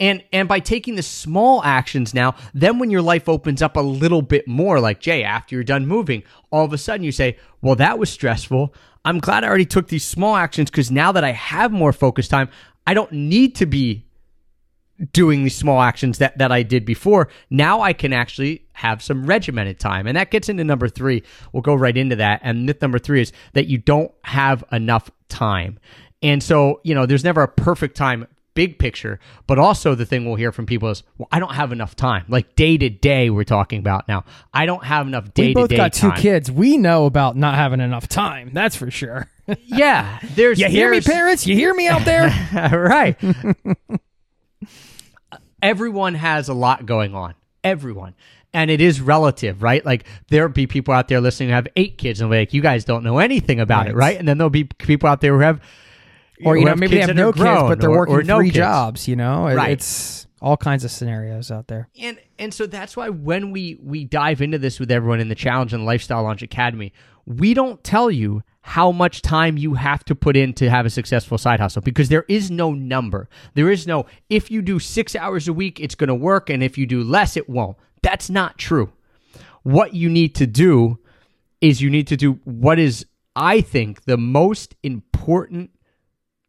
And 0.00 0.24
and 0.32 0.48
by 0.48 0.58
taking 0.60 0.96
the 0.96 1.02
small 1.02 1.62
actions 1.62 2.14
now, 2.14 2.34
then 2.54 2.78
when 2.78 2.90
your 2.90 3.02
life 3.02 3.28
opens 3.28 3.60
up 3.60 3.76
a 3.76 3.80
little 3.80 4.22
bit 4.22 4.48
more, 4.48 4.80
like 4.80 4.98
Jay, 5.00 5.22
after 5.22 5.54
you're 5.54 5.62
done 5.62 5.86
moving, 5.86 6.22
all 6.50 6.64
of 6.64 6.72
a 6.72 6.78
sudden 6.78 7.04
you 7.04 7.12
say, 7.12 7.36
Well, 7.60 7.76
that 7.76 7.98
was 7.98 8.10
stressful. 8.10 8.74
I'm 9.04 9.18
glad 9.18 9.44
I 9.44 9.48
already 9.48 9.66
took 9.66 9.88
these 9.88 10.04
small 10.04 10.36
actions 10.36 10.70
because 10.70 10.90
now 10.90 11.12
that 11.12 11.24
I 11.24 11.32
have 11.32 11.70
more 11.70 11.92
focus 11.92 12.28
time, 12.28 12.48
I 12.86 12.94
don't 12.94 13.12
need 13.12 13.54
to 13.56 13.66
be 13.66 14.06
doing 15.12 15.44
these 15.44 15.56
small 15.56 15.80
actions 15.80 16.18
that, 16.18 16.36
that 16.38 16.52
I 16.52 16.62
did 16.62 16.84
before. 16.84 17.28
Now 17.48 17.80
I 17.80 17.92
can 17.92 18.12
actually 18.12 18.66
have 18.74 19.02
some 19.02 19.24
regimented 19.24 19.78
time. 19.78 20.06
And 20.06 20.16
that 20.16 20.30
gets 20.30 20.48
into 20.48 20.64
number 20.64 20.88
three. 20.88 21.22
We'll 21.52 21.62
go 21.62 21.74
right 21.74 21.96
into 21.96 22.16
that. 22.16 22.40
And 22.42 22.66
myth 22.66 22.82
number 22.82 22.98
three 22.98 23.22
is 23.22 23.32
that 23.54 23.66
you 23.66 23.78
don't 23.78 24.12
have 24.24 24.64
enough 24.72 25.10
time. 25.28 25.78
And 26.22 26.42
so, 26.42 26.80
you 26.84 26.94
know, 26.94 27.06
there's 27.06 27.24
never 27.24 27.42
a 27.42 27.48
perfect 27.48 27.96
time 27.96 28.26
big 28.54 28.78
picture, 28.78 29.18
but 29.46 29.58
also 29.58 29.94
the 29.94 30.04
thing 30.06 30.24
we'll 30.26 30.34
hear 30.36 30.52
from 30.52 30.66
people 30.66 30.88
is, 30.90 31.02
well, 31.18 31.28
I 31.32 31.38
don't 31.38 31.54
have 31.54 31.72
enough 31.72 31.94
time. 31.96 32.24
Like 32.28 32.56
day 32.56 32.76
to 32.78 32.88
day, 32.88 33.30
we're 33.30 33.44
talking 33.44 33.78
about 33.78 34.08
now. 34.08 34.24
I 34.52 34.66
don't 34.66 34.84
have 34.84 35.06
enough 35.06 35.32
day 35.34 35.48
to 35.48 35.54
day. 35.54 35.60
We 35.60 35.68
both 35.68 35.70
got 35.76 35.92
two 35.92 36.10
time. 36.10 36.18
kids. 36.20 36.50
We 36.50 36.76
know 36.76 37.06
about 37.06 37.36
not 37.36 37.54
having 37.54 37.80
enough 37.80 38.08
time. 38.08 38.50
That's 38.52 38.76
for 38.76 38.90
sure. 38.90 39.28
Yeah, 39.64 40.20
there's 40.36 40.60
you 40.60 40.68
hear 40.68 40.88
me, 40.88 41.00
parents? 41.00 41.44
You 41.44 41.56
hear 41.56 41.74
me 41.74 41.88
out 41.88 42.04
there? 42.04 42.28
right. 42.72 43.16
Everyone 45.62 46.14
has 46.14 46.48
a 46.48 46.54
lot 46.54 46.86
going 46.86 47.14
on. 47.14 47.34
Everyone. 47.64 48.14
And 48.52 48.70
it 48.70 48.80
is 48.80 49.00
relative, 49.00 49.62
right? 49.62 49.84
Like 49.84 50.04
there'll 50.28 50.48
be 50.52 50.66
people 50.66 50.94
out 50.94 51.08
there 51.08 51.20
listening 51.20 51.50
who 51.50 51.54
have 51.56 51.68
eight 51.76 51.98
kids 51.98 52.20
and 52.20 52.30
be 52.30 52.38
like, 52.38 52.54
you 52.54 52.62
guys 52.62 52.84
don't 52.84 53.04
know 53.04 53.18
anything 53.18 53.60
about 53.60 53.86
it, 53.86 53.90
Right. 53.94 54.12
right? 54.12 54.18
And 54.18 54.26
then 54.26 54.38
there'll 54.38 54.50
be 54.50 54.64
people 54.64 55.08
out 55.08 55.20
there 55.20 55.34
who 55.34 55.40
have 55.40 55.60
or 56.44 56.56
you 56.56 56.64
know, 56.64 56.74
maybe 56.76 56.96
they 56.96 57.00
have 57.02 57.14
no 57.14 57.28
are 57.28 57.32
kids, 57.32 57.42
grown 57.42 57.68
but 57.68 57.80
they're 57.80 57.90
or- 57.90 57.98
working 57.98 58.14
or 58.14 58.22
no 58.22 58.36
three 58.38 58.48
kids. 58.48 58.56
jobs. 58.58 59.08
You 59.08 59.16
know, 59.16 59.46
It- 59.48 59.54
Right. 59.56 59.70
it's 59.72 60.26
all 60.42 60.56
kinds 60.56 60.84
of 60.84 60.90
scenarios 60.90 61.50
out 61.50 61.66
there. 61.68 61.88
and 62.00 62.18
and 62.38 62.54
so 62.54 62.66
that's 62.66 62.96
why 62.96 63.08
when 63.10 63.50
we 63.50 63.78
we 63.82 64.04
dive 64.04 64.40
into 64.40 64.58
this 64.58 64.80
with 64.80 64.90
everyone 64.90 65.20
in 65.20 65.28
the 65.28 65.34
challenge 65.34 65.72
and 65.74 65.84
lifestyle 65.84 66.22
launch 66.22 66.42
academy 66.42 66.92
we 67.26 67.52
don't 67.52 67.84
tell 67.84 68.10
you 68.10 68.42
how 68.62 68.90
much 68.90 69.20
time 69.22 69.56
you 69.58 69.74
have 69.74 70.02
to 70.04 70.14
put 70.14 70.36
in 70.36 70.52
to 70.54 70.68
have 70.70 70.84
a 70.86 70.90
successful 70.90 71.36
side 71.38 71.60
hustle 71.60 71.80
because 71.82 72.08
there 72.08 72.24
is 72.28 72.50
no 72.50 72.72
number. 72.72 73.28
There 73.54 73.70
is 73.70 73.86
no, 73.86 74.06
if 74.28 74.50
you 74.50 74.62
do 74.62 74.78
six 74.78 75.14
hours 75.14 75.46
a 75.46 75.52
week, 75.52 75.78
it's 75.78 75.94
going 75.94 76.08
to 76.08 76.14
work. 76.14 76.50
And 76.50 76.62
if 76.62 76.76
you 76.76 76.86
do 76.86 77.04
less, 77.04 77.36
it 77.36 77.48
won't. 77.48 77.76
That's 78.02 78.28
not 78.30 78.58
true. 78.58 78.90
What 79.62 79.94
you 79.94 80.08
need 80.08 80.34
to 80.36 80.46
do 80.46 80.98
is 81.60 81.80
you 81.82 81.88
need 81.90 82.06
to 82.08 82.16
do 82.16 82.40
what 82.44 82.78
is, 82.78 83.06
I 83.36 83.60
think, 83.60 84.04
the 84.04 84.16
most 84.16 84.74
important. 84.82 85.70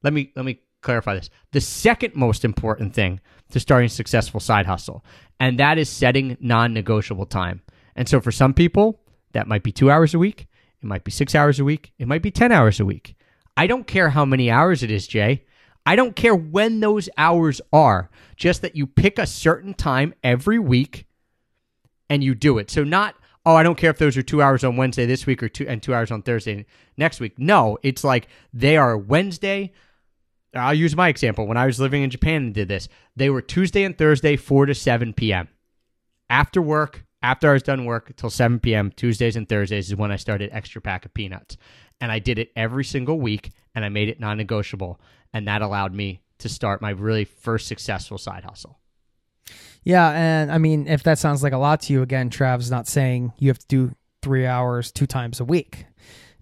Let 0.03 0.13
me, 0.13 0.31
let 0.35 0.45
me 0.45 0.59
clarify 0.81 1.15
this. 1.15 1.29
The 1.51 1.61
second 1.61 2.15
most 2.15 2.43
important 2.43 2.93
thing 2.93 3.19
to 3.51 3.59
starting 3.59 3.87
a 3.87 3.89
successful 3.89 4.39
side 4.39 4.65
hustle, 4.65 5.05
and 5.39 5.59
that 5.59 5.77
is 5.77 5.89
setting 5.89 6.37
non 6.39 6.73
negotiable 6.73 7.25
time. 7.25 7.61
And 7.95 8.07
so 8.07 8.19
for 8.19 8.31
some 8.31 8.53
people, 8.53 8.99
that 9.33 9.47
might 9.47 9.63
be 9.63 9.71
two 9.71 9.91
hours 9.91 10.13
a 10.13 10.19
week. 10.19 10.47
It 10.81 10.87
might 10.87 11.03
be 11.03 11.11
six 11.11 11.35
hours 11.35 11.59
a 11.59 11.63
week. 11.63 11.93
It 11.99 12.07
might 12.07 12.21
be 12.21 12.31
10 12.31 12.51
hours 12.51 12.79
a 12.79 12.85
week. 12.85 13.15
I 13.55 13.67
don't 13.67 13.85
care 13.85 14.09
how 14.09 14.25
many 14.25 14.49
hours 14.49 14.81
it 14.81 14.89
is, 14.91 15.07
Jay. 15.07 15.45
I 15.85 15.95
don't 15.95 16.15
care 16.15 16.35
when 16.35 16.79
those 16.79 17.09
hours 17.17 17.59
are, 17.73 18.09
just 18.35 18.61
that 18.61 18.75
you 18.75 18.87
pick 18.87 19.17
a 19.17 19.27
certain 19.27 19.73
time 19.73 20.13
every 20.23 20.59
week 20.59 21.05
and 22.09 22.23
you 22.23 22.35
do 22.35 22.57
it. 22.57 22.69
So, 22.69 22.83
not, 22.83 23.15
oh, 23.45 23.55
I 23.55 23.63
don't 23.63 23.77
care 23.77 23.89
if 23.89 23.97
those 23.97 24.17
are 24.17 24.21
two 24.21 24.41
hours 24.41 24.63
on 24.63 24.77
Wednesday 24.77 25.05
this 25.05 25.25
week 25.25 25.41
or 25.41 25.49
two 25.49 25.67
and 25.67 25.81
two 25.81 25.93
hours 25.93 26.11
on 26.11 26.21
Thursday 26.21 26.65
next 26.97 27.19
week. 27.19 27.39
No, 27.39 27.77
it's 27.83 28.03
like 28.03 28.27
they 28.53 28.77
are 28.77 28.97
Wednesday. 28.97 29.71
I'll 30.53 30.73
use 30.73 30.95
my 30.95 31.07
example. 31.07 31.47
When 31.47 31.57
I 31.57 31.65
was 31.65 31.79
living 31.79 32.03
in 32.03 32.09
Japan 32.09 32.43
and 32.43 32.53
did 32.53 32.67
this, 32.67 32.89
they 33.15 33.29
were 33.29 33.41
Tuesday 33.41 33.83
and 33.83 33.97
Thursday, 33.97 34.35
4 34.35 34.65
to 34.67 34.75
7 34.75 35.13
p.m. 35.13 35.47
After 36.29 36.61
work, 36.61 37.05
after 37.21 37.49
I 37.49 37.53
was 37.53 37.63
done 37.63 37.85
work 37.85 38.09
until 38.09 38.29
7 38.29 38.59
p.m. 38.59 38.91
Tuesdays 38.91 39.35
and 39.35 39.47
Thursdays 39.47 39.87
is 39.87 39.95
when 39.95 40.11
I 40.11 40.15
started 40.17 40.49
Extra 40.51 40.81
Pack 40.81 41.05
of 41.05 41.13
Peanuts. 41.13 41.57
And 41.99 42.11
I 42.11 42.19
did 42.19 42.39
it 42.39 42.51
every 42.55 42.83
single 42.83 43.19
week 43.19 43.51
and 43.75 43.85
I 43.85 43.89
made 43.89 44.09
it 44.09 44.19
non 44.19 44.37
negotiable. 44.37 44.99
And 45.33 45.47
that 45.47 45.61
allowed 45.61 45.93
me 45.93 46.21
to 46.39 46.49
start 46.49 46.81
my 46.81 46.89
really 46.89 47.25
first 47.25 47.67
successful 47.67 48.17
side 48.17 48.43
hustle. 48.43 48.79
Yeah. 49.83 50.09
And 50.09 50.51
I 50.51 50.57
mean, 50.57 50.87
if 50.87 51.03
that 51.03 51.19
sounds 51.19 51.43
like 51.43 51.53
a 51.53 51.57
lot 51.57 51.81
to 51.81 51.93
you, 51.93 52.01
again, 52.01 52.29
Trav's 52.29 52.71
not 52.71 52.87
saying 52.87 53.33
you 53.37 53.49
have 53.49 53.59
to 53.59 53.67
do 53.67 53.95
three 54.21 54.45
hours 54.45 54.91
two 54.91 55.07
times 55.07 55.39
a 55.39 55.45
week 55.45 55.85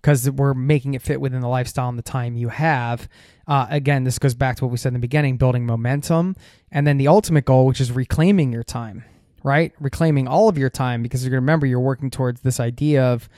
because 0.02 0.30
we're 0.30 0.54
making 0.54 0.94
it 0.94 1.02
fit 1.02 1.22
within 1.22 1.42
the 1.42 1.48
lifestyle 1.48 1.90
and 1.90 1.98
the 1.98 2.04
time 2.04 2.36
you 2.36 2.50
have. 2.50 3.08
Uh, 3.48 3.68
again, 3.70 4.04
this 4.04 4.20
goes 4.20 4.36
back 4.36 4.58
to 4.58 4.66
what 4.66 4.72
we 4.72 4.78
said 4.78 4.90
in 4.90 4.94
the 4.94 5.00
beginning 5.00 5.38
building 5.38 5.66
momentum. 5.66 6.36
And 6.72 6.86
then 6.86 6.98
the 6.98 7.08
ultimate 7.08 7.46
goal, 7.46 7.66
which 7.66 7.82
is 7.82 7.92
reclaiming 7.92 8.52
your 8.52 8.64
time 8.64 9.04
right? 9.44 9.74
Reclaiming 9.80 10.28
all 10.28 10.50
of 10.50 10.58
your 10.58 10.70
time 10.70 11.04
because 11.04 11.24
you're 11.24 11.32
going 11.32 11.42
to 11.42 11.44
remember 11.44 11.66
you're 11.66 11.80
working 11.80 12.10
towards 12.10 12.42
this 12.42 12.60
idea 12.60 13.04
of, 13.04 13.30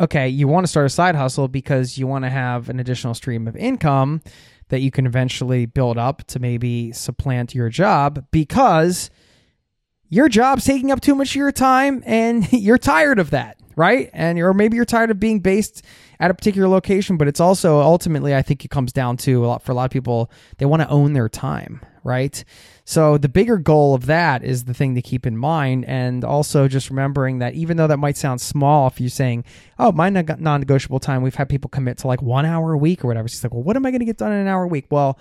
okay, 0.00 0.28
you 0.28 0.48
want 0.48 0.64
to 0.64 0.68
start 0.68 0.86
a 0.86 0.90
side 0.90 1.14
hustle 1.14 1.48
because 1.48 1.98
you 1.98 2.06
want 2.06 2.24
to 2.24 2.30
have 2.30 2.68
an 2.68 2.80
additional 2.80 3.14
stream 3.14 3.48
of 3.48 3.56
income 3.56 4.20
that 4.68 4.80
you 4.80 4.90
can 4.90 5.06
eventually 5.06 5.66
build 5.66 5.98
up 5.98 6.24
to 6.28 6.38
maybe 6.38 6.92
supplant 6.92 7.54
your 7.54 7.68
job 7.68 8.24
because 8.30 9.10
your 10.08 10.28
job's 10.28 10.64
taking 10.64 10.90
up 10.90 11.00
too 11.00 11.14
much 11.14 11.30
of 11.30 11.36
your 11.36 11.52
time 11.52 12.02
and 12.06 12.50
you're 12.52 12.78
tired 12.78 13.18
of 13.18 13.30
that, 13.30 13.57
right? 13.78 14.10
And 14.12 14.38
or 14.40 14.52
maybe 14.52 14.76
you're 14.76 14.84
tired 14.84 15.10
of 15.10 15.20
being 15.20 15.38
based 15.38 15.84
at 16.18 16.30
a 16.30 16.34
particular 16.34 16.68
location, 16.68 17.16
but 17.16 17.28
it's 17.28 17.40
also 17.40 17.78
ultimately 17.78 18.34
I 18.34 18.42
think 18.42 18.64
it 18.64 18.70
comes 18.70 18.92
down 18.92 19.16
to 19.18 19.44
a 19.44 19.46
lot 19.46 19.62
for 19.62 19.72
a 19.72 19.74
lot 19.74 19.84
of 19.84 19.90
people 19.92 20.30
they 20.58 20.66
want 20.66 20.82
to 20.82 20.88
own 20.88 21.12
their 21.12 21.28
time, 21.28 21.80
right? 22.02 22.44
So 22.84 23.18
the 23.18 23.28
bigger 23.28 23.56
goal 23.56 23.94
of 23.94 24.06
that 24.06 24.42
is 24.42 24.64
the 24.64 24.74
thing 24.74 24.96
to 24.96 25.02
keep 25.02 25.26
in 25.26 25.36
mind, 25.36 25.84
and 25.84 26.24
also 26.24 26.66
just 26.66 26.90
remembering 26.90 27.38
that 27.38 27.54
even 27.54 27.76
though 27.76 27.86
that 27.86 27.98
might 27.98 28.16
sound 28.16 28.40
small, 28.40 28.88
if 28.88 29.00
you're 29.00 29.10
saying, 29.10 29.44
"Oh, 29.78 29.92
my 29.92 30.10
non-negotiable 30.10 30.98
time," 30.98 31.22
we've 31.22 31.34
had 31.36 31.48
people 31.48 31.68
commit 31.68 31.98
to 31.98 32.08
like 32.08 32.20
one 32.20 32.46
hour 32.46 32.72
a 32.72 32.78
week 32.78 33.04
or 33.04 33.08
whatever. 33.08 33.26
It's 33.26 33.44
like, 33.44 33.52
well, 33.52 33.62
what 33.62 33.76
am 33.76 33.86
I 33.86 33.90
going 33.90 34.00
to 34.00 34.06
get 34.06 34.16
done 34.16 34.32
in 34.32 34.38
an 34.38 34.48
hour 34.48 34.64
a 34.64 34.68
week? 34.68 34.86
Well, 34.90 35.18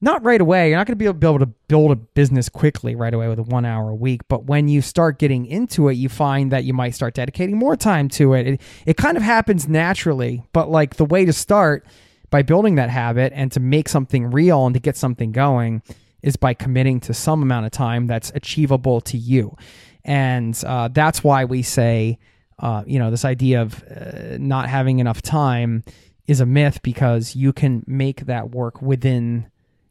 not 0.00 0.22
right 0.24 0.40
away. 0.40 0.68
You're 0.68 0.78
not 0.78 0.86
going 0.86 0.98
to 0.98 1.12
be 1.12 1.26
able 1.26 1.38
to 1.38 1.46
build 1.46 1.90
a 1.90 1.96
business 1.96 2.48
quickly 2.48 2.94
right 2.94 3.14
away 3.14 3.28
with 3.28 3.38
a 3.38 3.42
one 3.42 3.64
hour 3.64 3.90
a 3.90 3.94
week. 3.94 4.22
But 4.28 4.44
when 4.44 4.68
you 4.68 4.82
start 4.82 5.18
getting 5.18 5.46
into 5.46 5.88
it, 5.88 5.94
you 5.94 6.08
find 6.08 6.52
that 6.52 6.64
you 6.64 6.74
might 6.74 6.94
start 6.94 7.14
dedicating 7.14 7.56
more 7.56 7.76
time 7.76 8.08
to 8.10 8.34
it. 8.34 8.46
It, 8.46 8.60
it 8.84 8.96
kind 8.96 9.16
of 9.16 9.22
happens 9.22 9.68
naturally. 9.68 10.44
But 10.52 10.70
like 10.70 10.96
the 10.96 11.04
way 11.04 11.24
to 11.24 11.32
start 11.32 11.86
by 12.30 12.42
building 12.42 12.74
that 12.74 12.90
habit 12.90 13.32
and 13.34 13.50
to 13.52 13.60
make 13.60 13.88
something 13.88 14.30
real 14.30 14.66
and 14.66 14.74
to 14.74 14.80
get 14.80 14.96
something 14.96 15.32
going 15.32 15.82
is 16.22 16.36
by 16.36 16.52
committing 16.52 17.00
to 17.00 17.14
some 17.14 17.42
amount 17.42 17.66
of 17.66 17.72
time 17.72 18.06
that's 18.06 18.32
achievable 18.34 19.00
to 19.00 19.16
you. 19.16 19.56
And 20.04 20.60
uh, 20.66 20.88
that's 20.88 21.24
why 21.24 21.44
we 21.44 21.62
say, 21.62 22.18
uh, 22.58 22.84
you 22.86 22.98
know, 22.98 23.10
this 23.10 23.24
idea 23.24 23.62
of 23.62 23.82
uh, 23.84 24.36
not 24.38 24.68
having 24.68 24.98
enough 24.98 25.22
time 25.22 25.84
is 26.26 26.40
a 26.40 26.46
myth 26.46 26.82
because 26.82 27.36
you 27.36 27.52
can 27.52 27.84
make 27.86 28.26
that 28.26 28.50
work 28.50 28.82
within 28.82 29.46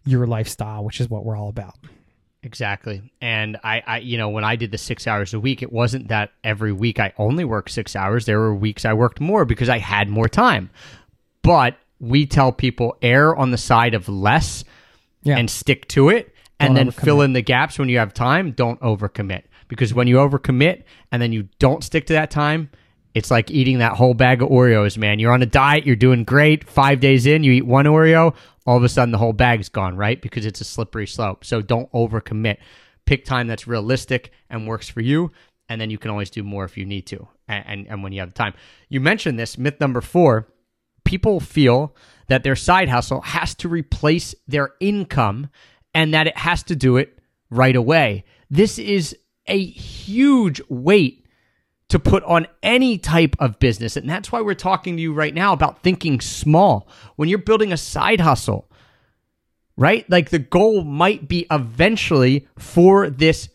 your 0.06 0.28
lifestyle, 0.28 0.84
which 0.84 1.02
is 1.02 1.10
what 1.10 1.26
we're 1.26 1.38
all 1.38 1.50
about. 1.50 1.76
Exactly. 2.44 3.02
And 3.22 3.58
I, 3.64 3.84
I, 3.88 3.98
you 4.00 4.20
know, 4.20 4.30
when 4.30 4.44
I 4.44 4.56
did 4.56 4.70
the 4.70 4.78
six 4.78 5.08
hours 5.08 5.34
a 5.34 5.40
week, 5.40 5.64
it 5.64 5.74
wasn't 5.74 6.10
that 6.10 6.32
every 6.44 6.72
week 6.72 7.00
I 7.00 7.12
only 7.18 7.44
worked 7.44 7.72
six 7.72 7.96
hours. 7.96 8.28
There 8.28 8.40
were 8.40 8.54
weeks 8.54 8.86
I 8.86 8.94
worked 8.94 9.20
more 9.20 9.46
because 9.46 9.68
I 9.68 9.80
had 9.80 10.10
more 10.10 10.30
time. 10.30 10.70
But 11.42 11.76
we 12.00 12.28
tell 12.28 12.52
people 12.52 12.98
err 13.02 13.36
on 13.36 13.50
the 13.50 13.58
side 13.58 13.96
of 13.96 14.08
less 14.08 14.64
yeah. 15.24 15.38
and 15.38 15.50
stick 15.50 15.88
to 15.90 16.10
it 16.10 16.36
and 16.60 16.76
don't 16.76 16.86
then 16.86 16.92
fill 16.92 17.22
in 17.22 17.34
the 17.34 17.42
gaps 17.42 17.80
when 17.80 17.90
you 17.90 17.98
have 17.98 18.14
time. 18.14 18.52
Don't 18.52 18.80
overcommit 18.80 19.44
because 19.68 19.94
when 19.94 20.08
you 20.08 20.18
overcommit 20.18 20.84
and 21.12 21.22
then 21.22 21.32
you 21.32 21.50
don't 21.58 21.84
stick 21.84 22.06
to 22.08 22.14
that 22.14 22.30
time, 22.30 22.70
it's 23.16 23.32
like 23.32 23.50
eating 23.50 23.80
that 23.80 23.94
whole 23.94 24.14
bag 24.14 24.42
of 24.42 24.50
Oreos, 24.50 24.98
man. 24.98 25.20
You're 25.20 25.32
on 25.32 25.42
a 25.42 25.48
diet, 25.48 25.86
you're 25.86 25.96
doing 25.96 26.26
great. 26.26 26.70
Five 26.70 27.00
days 27.00 27.26
in, 27.26 27.44
you 27.44 27.54
eat 27.54 27.66
one 27.66 27.86
Oreo, 27.86 28.36
all 28.66 28.78
of 28.78 28.84
a 28.84 28.90
sudden 28.90 29.12
the 29.12 29.18
whole 29.18 29.34
bag's 29.34 29.70
gone, 29.70 29.96
right? 29.96 30.22
Because 30.22 30.46
it's 30.46 30.62
a 30.62 30.66
slippery 30.66 31.08
slope. 31.08 31.46
So 31.46 31.62
don't 31.62 31.92
overcommit. 31.92 32.58
Pick 33.06 33.26
time 33.26 33.48
that's 33.48 33.68
realistic 33.68 34.32
and 34.50 34.68
works 34.68 34.90
for 34.90 35.02
you, 35.02 35.32
and 35.70 35.80
then 35.80 35.90
you 35.90 35.98
can 35.98 36.10
always 36.10 36.30
do 36.32 36.44
more 36.44 36.66
if 36.66 36.76
you 36.76 36.86
need 36.86 37.06
to, 37.08 37.28
and, 37.48 37.64
and, 37.68 37.88
and 37.88 38.04
when 38.04 38.12
you 38.12 38.20
have 38.20 38.30
the 38.30 38.38
time. 38.38 38.54
You 38.90 39.00
mentioned 39.00 39.38
this 39.38 39.58
myth 39.58 39.80
number 39.80 40.02
four. 40.02 40.48
People 41.04 41.40
feel 41.40 41.96
that 42.28 42.44
their 42.44 42.56
side 42.56 42.90
hustle 42.90 43.22
has 43.22 43.54
to 43.56 43.70
replace 43.70 44.34
their 44.48 44.72
income 44.80 45.50
and 45.94 46.14
that 46.16 46.26
it 46.26 46.38
has 46.38 46.64
to 46.64 46.76
do 46.76 46.98
it 46.98 47.20
right 47.52 47.76
away. 47.76 48.26
This 48.50 48.80
is 48.80 49.16
a 49.48 49.64
huge 49.64 50.62
weight 50.68 51.25
to 51.90 52.00
put 52.00 52.24
on 52.24 52.48
any 52.64 52.98
type 52.98 53.36
of 53.40 53.60
business. 53.60 53.96
And 53.96 54.10
that's 54.10 54.32
why 54.32 54.42
we're 54.42 54.56
talking 54.56 54.96
to 54.96 55.02
you 55.02 55.14
right 55.14 55.34
now 55.34 55.54
about 55.54 55.84
thinking 55.84 56.20
small. 56.20 56.88
When 57.16 57.30
you're 57.30 57.38
building 57.38 57.72
a 57.72 57.78
side 57.78 58.22
hustle, 58.22 58.70
right? 59.78 60.10
Like 60.10 60.30
the 60.30 60.40
goal 60.40 60.84
might 60.84 61.28
be 61.28 61.46
eventually 61.52 62.48
for 62.58 63.10
this 63.10 63.50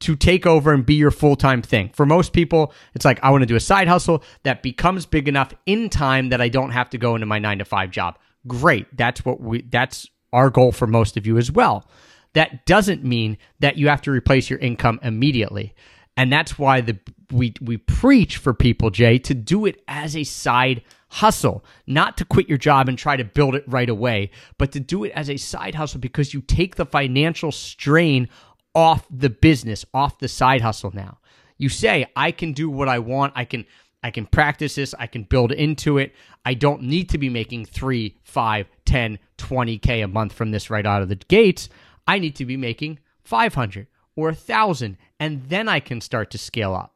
to 0.00 0.16
take 0.16 0.46
over 0.46 0.72
and 0.72 0.84
be 0.84 0.94
your 0.94 1.10
full 1.10 1.36
time 1.36 1.62
thing. 1.62 1.90
For 1.94 2.06
most 2.06 2.32
people, 2.32 2.72
it's 2.94 3.04
like, 3.04 3.22
I 3.22 3.30
want 3.30 3.42
to 3.42 3.46
do 3.46 3.56
a 3.56 3.60
side 3.60 3.86
hustle 3.86 4.24
that 4.42 4.62
becomes 4.62 5.06
big 5.06 5.28
enough 5.28 5.52
in 5.66 5.90
time 5.90 6.30
that 6.30 6.40
I 6.40 6.48
don't 6.48 6.70
have 6.70 6.90
to 6.90 6.98
go 6.98 7.14
into 7.14 7.26
my 7.26 7.38
nine 7.38 7.58
to 7.58 7.64
five 7.64 7.90
job. 7.90 8.18
Great. 8.46 8.96
That's 8.96 9.24
what 9.24 9.40
we, 9.40 9.62
that's 9.62 10.08
our 10.32 10.48
goal 10.48 10.72
for 10.72 10.86
most 10.86 11.16
of 11.16 11.26
you 11.26 11.36
as 11.36 11.52
well. 11.52 11.86
That 12.32 12.64
doesn't 12.64 13.04
mean 13.04 13.36
that 13.60 13.76
you 13.76 13.88
have 13.88 14.02
to 14.02 14.10
replace 14.10 14.48
your 14.48 14.58
income 14.60 15.00
immediately. 15.02 15.74
And 16.16 16.32
that's 16.32 16.58
why 16.58 16.80
the 16.80 16.98
we 17.30 17.54
we 17.60 17.76
preach 17.76 18.36
for 18.36 18.54
people, 18.54 18.90
Jay, 18.90 19.18
to 19.18 19.34
do 19.34 19.66
it 19.66 19.82
as 19.88 20.16
a 20.16 20.24
side 20.24 20.82
hustle, 21.08 21.64
not 21.86 22.16
to 22.16 22.24
quit 22.24 22.48
your 22.48 22.58
job 22.58 22.88
and 22.88 22.96
try 22.96 23.16
to 23.16 23.24
build 23.24 23.54
it 23.54 23.64
right 23.66 23.88
away, 23.88 24.30
but 24.58 24.72
to 24.72 24.80
do 24.80 25.04
it 25.04 25.12
as 25.12 25.28
a 25.28 25.36
side 25.36 25.74
hustle 25.74 26.00
because 26.00 26.32
you 26.32 26.40
take 26.40 26.76
the 26.76 26.86
financial 26.86 27.50
strain 27.50 28.28
off 28.74 29.06
the 29.10 29.30
business, 29.30 29.84
off 29.92 30.18
the 30.18 30.28
side 30.28 30.60
hustle 30.60 30.92
now. 30.94 31.18
You 31.58 31.68
say, 31.68 32.06
I 32.16 32.30
can 32.30 32.52
do 32.52 32.70
what 32.70 32.88
I 32.88 33.00
want. 33.00 33.32
I 33.36 33.44
can 33.44 33.66
I 34.02 34.10
can 34.10 34.26
practice 34.26 34.76
this. 34.76 34.94
I 34.98 35.06
can 35.06 35.24
build 35.24 35.52
into 35.52 35.98
it. 35.98 36.14
I 36.44 36.54
don't 36.54 36.82
need 36.82 37.10
to 37.10 37.18
be 37.18 37.28
making 37.28 37.66
three, 37.66 38.16
five, 38.22 38.66
10, 38.86 39.18
20K 39.36 40.04
a 40.04 40.08
month 40.08 40.32
from 40.32 40.52
this 40.52 40.70
right 40.70 40.86
out 40.86 41.02
of 41.02 41.08
the 41.08 41.16
gates. 41.16 41.68
I 42.06 42.18
need 42.18 42.34
to 42.36 42.46
be 42.46 42.56
making 42.56 42.98
500 43.24 43.86
or 44.16 44.30
a 44.30 44.34
thousand, 44.34 44.96
and 45.18 45.48
then 45.48 45.68
I 45.68 45.80
can 45.80 46.00
start 46.00 46.30
to 46.30 46.38
scale 46.38 46.74
up. 46.74 46.94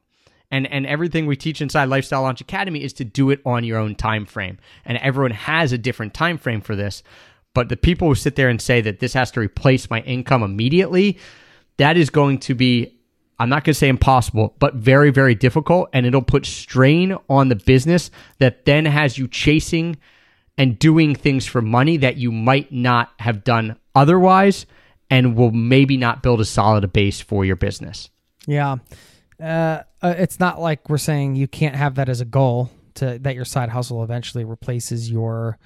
And, 0.51 0.71
and 0.71 0.87
everything 0.87 1.27
we 1.27 1.37
teach 1.37 1.61
inside 1.61 1.87
Lifestyle 1.87 2.23
Launch 2.23 2.41
Academy 2.41 2.83
is 2.83 2.93
to 2.95 3.05
do 3.05 3.31
it 3.31 3.41
on 3.45 3.65
your 3.65 3.79
own 3.79 3.95
time 3.95 4.25
frame. 4.27 4.59
And 4.85 4.99
everyone 4.99 5.33
has 5.33 5.73
a 5.73 5.79
different 5.79 6.15
time 6.15 6.39
frame 6.39 6.61
for 6.61 6.77
this. 6.77 7.03
But 7.55 7.69
the 7.69 7.77
people 7.77 8.09
who 8.09 8.15
sit 8.15 8.37
there 8.37 8.49
and 8.49 8.61
say 8.61 8.81
that 8.81 9.01
this 9.01 9.15
has 9.15 9.31
to 9.33 9.41
replace 9.41 9.91
my 9.91 10.01
income 10.01 10.43
immediately, 10.43 11.19
that 11.79 11.97
is 11.97 12.11
going 12.11 12.39
to 12.41 12.55
be 12.55 12.95
I'm 13.39 13.49
not 13.49 13.65
going 13.65 13.73
to 13.73 13.79
say 13.79 13.89
impossible, 13.89 14.55
but 14.59 14.75
very, 14.75 15.11
very 15.11 15.35
difficult. 15.35 15.91
And 15.93 16.07
it'll 16.07 16.23
put 16.23 16.47
strain 16.47 17.17
on 17.29 17.49
the 17.49 17.57
business 17.57 18.11
that 18.39 18.65
then 18.65 18.85
has 18.85 19.19
you 19.19 19.27
chasing 19.27 19.97
and 20.57 20.79
doing 20.79 21.15
things 21.15 21.45
for 21.45 21.61
money 21.61 21.97
that 21.97 22.17
you 22.17 22.31
might 22.31 22.73
not 22.73 23.13
have 23.19 23.43
done 23.43 23.77
otherwise 23.95 24.67
and 25.11 25.37
will 25.37 25.51
maybe 25.51 25.97
not 25.97 26.23
build 26.23 26.41
a 26.41 26.45
solid 26.45 26.93
base 26.93 27.21
for 27.21 27.45
your 27.45 27.57
business. 27.57 28.09
Yeah. 28.47 28.77
Uh, 29.41 29.83
uh, 30.03 30.15
it's 30.17 30.39
not 30.39 30.61
like 30.61 30.89
we're 30.89 30.99
saying 30.99 31.37
you 31.37 31.49
can't 31.49 31.75
have 31.75 31.97
that 31.97 32.09
as 32.09 32.21
a 32.21 32.25
goal, 32.25 32.71
to 32.95 33.19
that 33.21 33.35
your 33.35 33.45
side 33.45 33.71
hustle 33.71 34.03
eventually 34.03 34.45
replaces 34.45 35.11
your 35.11 35.59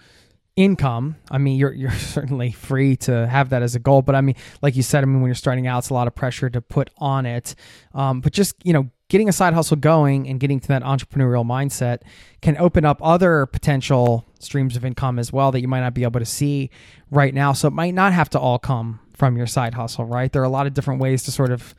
income. 0.57 1.17
I 1.31 1.39
mean, 1.39 1.57
you're 1.57 1.73
you're 1.73 1.91
certainly 1.93 2.53
free 2.53 2.97
to 2.97 3.27
have 3.27 3.51
that 3.51 3.63
as 3.63 3.75
a 3.75 3.79
goal, 3.79 4.03
but 4.03 4.15
I 4.15 4.21
mean, 4.21 4.35
like 4.63 4.77
you 4.77 4.83
said, 4.83 5.05
I 5.05 5.07
mean, 5.07 5.21
when 5.21 5.29
you're 5.29 5.35
starting 5.35 5.67
out, 5.67 5.79
it's 5.79 5.91
a 5.91 5.95
lot 5.95 6.07
of 6.07 6.15
pressure 6.15 6.51
to 6.51 6.61
put 6.61 6.91
on 6.99 7.27
it. 7.27 7.55
Um, 7.95 8.21
but 8.21 8.33
just 8.33 8.57
you 8.65 8.73
know, 8.73 8.91
getting 9.09 9.29
a 9.29 9.33
side 9.33 9.55
hustle 9.55 9.77
going 9.77 10.29
and 10.29 10.41
getting 10.41 10.61
to 10.61 10.69
that 10.69 10.83
entrepreneurial 10.83 11.45
mindset 11.45 12.01
can 12.43 12.57
open 12.59 12.85
up 12.85 12.99
other 13.03 13.47
potential 13.47 14.27
streams 14.41 14.77
of 14.77 14.85
income 14.85 15.19
as 15.19 15.33
well 15.33 15.53
that 15.53 15.61
you 15.61 15.69
might 15.69 15.81
not 15.81 15.95
be 15.95 16.03
able 16.03 16.21
to 16.21 16.27
see 16.27 16.71
right 17.11 17.35
now. 17.35 17.53
So 17.53 17.69
it 17.69 17.75
might 17.75 17.95
not 17.95 18.13
have 18.13 18.29
to 18.31 18.39
all 18.41 18.59
come 18.59 19.01
from 19.15 19.37
your 19.37 19.47
side 19.47 19.75
hustle, 19.75 20.05
right? 20.05 20.33
There 20.33 20.43
are 20.43 20.47
a 20.47 20.51
lot 20.51 20.67
of 20.67 20.75
different 20.75 21.01
ways 21.01 21.23
to 21.25 21.33
sort 21.33 21.51
of 21.51 21.75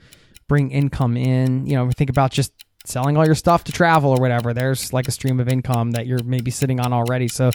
bring 0.50 0.72
income 0.72 1.16
in. 1.16 1.66
You 1.66 1.78
know, 1.78 1.90
think 1.92 2.10
about 2.10 2.32
just 2.32 2.52
selling 2.86 3.16
all 3.16 3.26
your 3.26 3.36
stuff 3.36 3.64
to 3.66 3.72
travel 3.72 4.12
or 4.12 4.20
whatever. 4.20 4.54
There's 4.54 4.92
like 4.92 5.08
a 5.08 5.12
stream 5.12 5.40
of 5.40 5.48
income 5.48 5.92
that 5.92 6.08
you're 6.08 6.24
maybe 6.24 6.52
sitting 6.52 6.82
on 6.82 6.92
already. 6.92 7.30
So, 7.30 7.52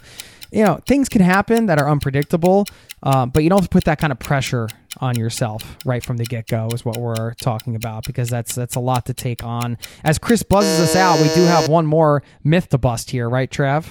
you 0.50 0.64
know, 0.64 0.80
things 0.86 1.08
can 1.10 1.20
happen 1.20 1.66
that 1.66 1.78
are 1.78 1.90
unpredictable, 1.90 2.64
uh, 3.02 3.26
but 3.26 3.42
you 3.42 3.50
don't 3.50 3.58
have 3.58 3.68
to 3.68 3.72
put 3.72 3.84
that 3.84 3.98
kind 3.98 4.12
of 4.12 4.18
pressure 4.18 4.68
on 5.00 5.18
yourself 5.18 5.76
right 5.84 6.04
from 6.04 6.16
the 6.16 6.24
get 6.24 6.46
go. 6.46 6.68
Is 6.72 6.84
what 6.84 6.96
we're 6.96 7.34
talking 7.34 7.74
about 7.74 8.06
because 8.06 8.30
that's 8.30 8.54
that's 8.54 8.76
a 8.76 8.80
lot 8.80 9.06
to 9.06 9.14
take 9.14 9.42
on. 9.44 9.76
As 10.04 10.18
Chris 10.18 10.42
buzzes 10.42 10.80
us 10.80 10.96
out, 10.96 11.20
we 11.20 11.28
do 11.34 11.42
have 11.42 11.68
one 11.68 11.84
more 11.84 12.22
myth 12.44 12.68
to 12.70 12.78
bust 12.78 13.10
here, 13.10 13.28
right, 13.28 13.50
Trav? 13.50 13.86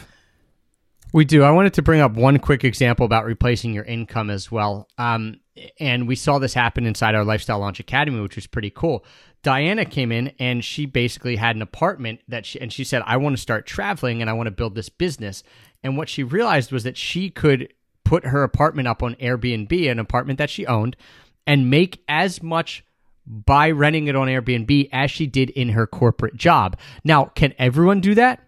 We 1.13 1.25
do. 1.25 1.43
I 1.43 1.51
wanted 1.51 1.75
to 1.75 1.83
bring 1.83 2.01
up 2.01 2.13
one 2.13 2.39
quick 2.39 2.63
example 2.63 3.05
about 3.05 3.25
replacing 3.25 3.71
your 3.71 3.83
income 3.83 4.31
as 4.31 4.51
well. 4.51 4.87
Um, 4.97 5.41
and 5.79 6.07
we 6.07 6.15
saw 6.15 6.39
this 6.39 6.55
happen 6.55 6.87
inside 6.87 7.13
our 7.13 7.23
Lifestyle 7.23 7.59
Launch 7.59 7.79
Academy, 7.79 8.19
which 8.19 8.35
was 8.35 8.47
pretty 8.47 8.71
cool. 8.71 9.05
Diana 9.43 9.85
came 9.85 10.11
in 10.11 10.33
and 10.39 10.65
she 10.65 10.87
basically 10.87 11.35
had 11.35 11.55
an 11.55 11.61
apartment 11.61 12.21
that 12.29 12.47
she 12.47 12.59
and 12.59 12.73
she 12.73 12.83
said, 12.83 13.03
I 13.05 13.17
want 13.17 13.35
to 13.35 13.41
start 13.41 13.67
traveling 13.67 14.21
and 14.21 14.29
I 14.29 14.33
want 14.33 14.47
to 14.47 14.51
build 14.51 14.73
this 14.73 14.89
business. 14.89 15.43
And 15.83 15.97
what 15.97 16.09
she 16.09 16.23
realized 16.23 16.71
was 16.71 16.83
that 16.83 16.97
she 16.97 17.29
could 17.29 17.71
put 18.03 18.25
her 18.25 18.41
apartment 18.41 18.87
up 18.87 19.03
on 19.03 19.13
Airbnb, 19.15 19.91
an 19.91 19.99
apartment 19.99 20.39
that 20.39 20.49
she 20.49 20.65
owned, 20.65 20.97
and 21.45 21.69
make 21.69 22.01
as 22.07 22.41
much 22.41 22.83
by 23.27 23.69
renting 23.69 24.07
it 24.07 24.15
on 24.15 24.27
Airbnb 24.27 24.89
as 24.91 25.11
she 25.11 25.27
did 25.27 25.51
in 25.51 25.69
her 25.69 25.85
corporate 25.85 26.35
job. 26.35 26.75
Now, 27.03 27.25
can 27.25 27.53
everyone 27.59 28.01
do 28.01 28.15
that? 28.15 28.47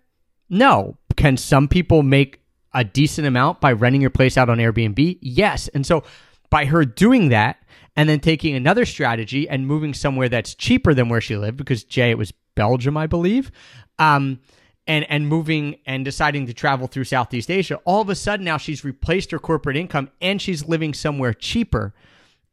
No. 0.49 0.97
Can 1.15 1.37
some 1.37 1.67
people 1.67 2.01
make 2.01 2.41
a 2.75 2.83
decent 2.83 3.25
amount 3.25 3.61
by 3.61 3.71
renting 3.71 4.01
your 4.01 4.11
place 4.11 4.37
out 4.37 4.49
on 4.49 4.59
Airbnb? 4.59 5.17
Yes. 5.21 5.67
And 5.69 5.85
so 5.85 6.03
by 6.51 6.65
her 6.65 6.85
doing 6.85 7.29
that 7.29 7.63
and 7.95 8.07
then 8.07 8.19
taking 8.19 8.53
another 8.53 8.85
strategy 8.85 9.49
and 9.49 9.65
moving 9.65 9.93
somewhere 9.93 10.29
that's 10.29 10.53
cheaper 10.53 10.93
than 10.93 11.09
where 11.09 11.21
she 11.21 11.37
lived, 11.37 11.57
because 11.57 11.83
Jay, 11.83 12.11
it 12.11 12.17
was 12.17 12.31
Belgium, 12.55 12.97
I 12.97 13.07
believe. 13.07 13.51
Um, 13.97 14.41
and 14.87 15.05
and 15.09 15.27
moving 15.27 15.77
and 15.85 16.05
deciding 16.05 16.45
to 16.45 16.53
travel 16.53 16.87
through 16.87 17.05
Southeast 17.05 17.49
Asia, 17.49 17.79
all 17.85 18.01
of 18.01 18.09
a 18.09 18.15
sudden 18.15 18.45
now 18.45 18.57
she's 18.57 18.83
replaced 18.83 19.31
her 19.31 19.39
corporate 19.39 19.77
income 19.77 20.11
and 20.21 20.41
she's 20.41 20.67
living 20.67 20.93
somewhere 20.93 21.33
cheaper. 21.33 21.93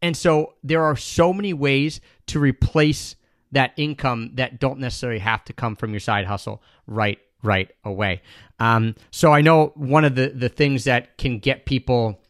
And 0.00 0.16
so 0.16 0.54
there 0.64 0.82
are 0.82 0.96
so 0.96 1.32
many 1.32 1.52
ways 1.52 2.00
to 2.28 2.40
replace 2.40 3.16
that 3.52 3.72
income 3.76 4.30
that 4.34 4.58
don't 4.58 4.78
necessarily 4.80 5.18
have 5.20 5.44
to 5.44 5.52
come 5.52 5.76
from 5.76 5.90
your 5.90 6.00
side 6.00 6.24
hustle 6.24 6.62
right 6.86 7.18
right 7.42 7.70
away. 7.84 8.22
Um, 8.58 8.94
so 9.10 9.32
I 9.32 9.40
know 9.40 9.72
one 9.74 10.04
of 10.04 10.14
the 10.14 10.28
the 10.28 10.48
things 10.48 10.84
that 10.84 11.18
can 11.18 11.38
get 11.38 11.66
people 11.66 12.20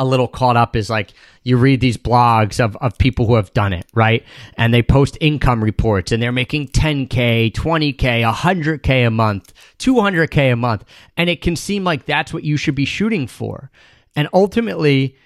a 0.00 0.04
little 0.04 0.26
caught 0.26 0.56
up 0.56 0.74
is 0.76 0.88
like 0.88 1.12
you 1.42 1.58
read 1.58 1.78
these 1.80 1.98
blogs 1.98 2.58
of, 2.58 2.74
of 2.78 2.96
people 2.96 3.26
who 3.26 3.34
have 3.34 3.52
done 3.52 3.74
it, 3.74 3.84
right? 3.92 4.24
And 4.56 4.72
they 4.72 4.82
post 4.82 5.18
income 5.20 5.62
reports 5.62 6.10
and 6.10 6.22
they're 6.22 6.32
making 6.32 6.68
10K, 6.68 7.52
20K, 7.52 8.32
100K 8.32 9.06
a 9.06 9.10
month, 9.10 9.52
200K 9.78 10.54
a 10.54 10.56
month. 10.56 10.86
And 11.18 11.28
it 11.28 11.42
can 11.42 11.54
seem 11.54 11.84
like 11.84 12.06
that's 12.06 12.32
what 12.32 12.44
you 12.44 12.56
should 12.56 12.74
be 12.74 12.86
shooting 12.86 13.26
for. 13.26 13.70
And 14.16 14.26
ultimately, 14.32 15.16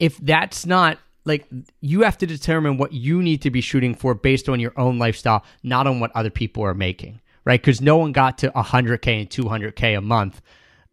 if 0.00 0.16
that's 0.18 0.66
not 0.66 0.98
like 1.24 1.46
you 1.80 2.02
have 2.02 2.18
to 2.18 2.26
determine 2.26 2.78
what 2.78 2.92
you 2.92 3.22
need 3.22 3.42
to 3.42 3.50
be 3.52 3.60
shooting 3.60 3.94
for 3.94 4.12
based 4.14 4.48
on 4.48 4.58
your 4.58 4.72
own 4.76 4.98
lifestyle, 4.98 5.44
not 5.62 5.86
on 5.86 6.00
what 6.00 6.10
other 6.16 6.30
people 6.30 6.64
are 6.64 6.74
making, 6.74 7.20
right? 7.46 7.60
Because 7.60 7.80
no 7.80 7.96
one 7.96 8.12
got 8.12 8.36
to 8.38 8.50
100K 8.50 9.20
and 9.20 9.30
200K 9.30 9.96
a 9.96 10.02
month 10.02 10.42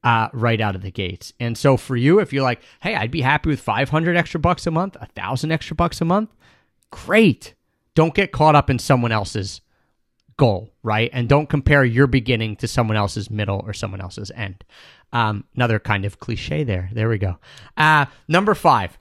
uh, 0.03 0.29
right 0.31 0.61
out 0.61 0.75
of 0.75 0.81
the 0.81 0.91
gates. 0.91 1.33
And 1.39 1.57
so 1.57 1.75
for 1.75 1.97
you, 1.97 2.19
if 2.19 2.31
you're 2.31 2.43
like, 2.43 2.61
hey, 2.81 2.95
I'd 2.95 3.11
be 3.11 3.21
happy 3.21 3.49
with 3.49 3.59
500 3.59 4.15
extra 4.15 4.39
bucks 4.39 4.65
a 4.67 4.71
month, 4.71 4.95
a 5.01 5.07
thousand 5.07 5.51
extra 5.51 5.75
bucks 5.75 5.99
a 5.99 6.05
month, 6.05 6.29
great. 6.91 7.55
Don't 7.95 8.13
get 8.13 8.31
caught 8.31 8.55
up 8.55 8.69
in 8.69 8.79
someone 8.79 9.11
else's 9.11 9.61
goal, 10.37 10.73
right? 10.83 11.09
And 11.11 11.27
don't 11.27 11.49
compare 11.49 11.83
your 11.83 12.07
beginning 12.07 12.55
to 12.57 12.67
someone 12.67 12.97
else's 12.97 13.29
middle 13.29 13.63
or 13.65 13.73
someone 13.73 14.01
else's 14.01 14.31
end. 14.35 14.63
Um, 15.11 15.45
another 15.55 15.79
kind 15.79 16.05
of 16.05 16.19
cliche 16.19 16.63
there. 16.63 16.89
There 16.93 17.09
we 17.09 17.17
go. 17.17 17.37
Uh, 17.77 18.05
number 18.27 18.53
five, 18.55 18.97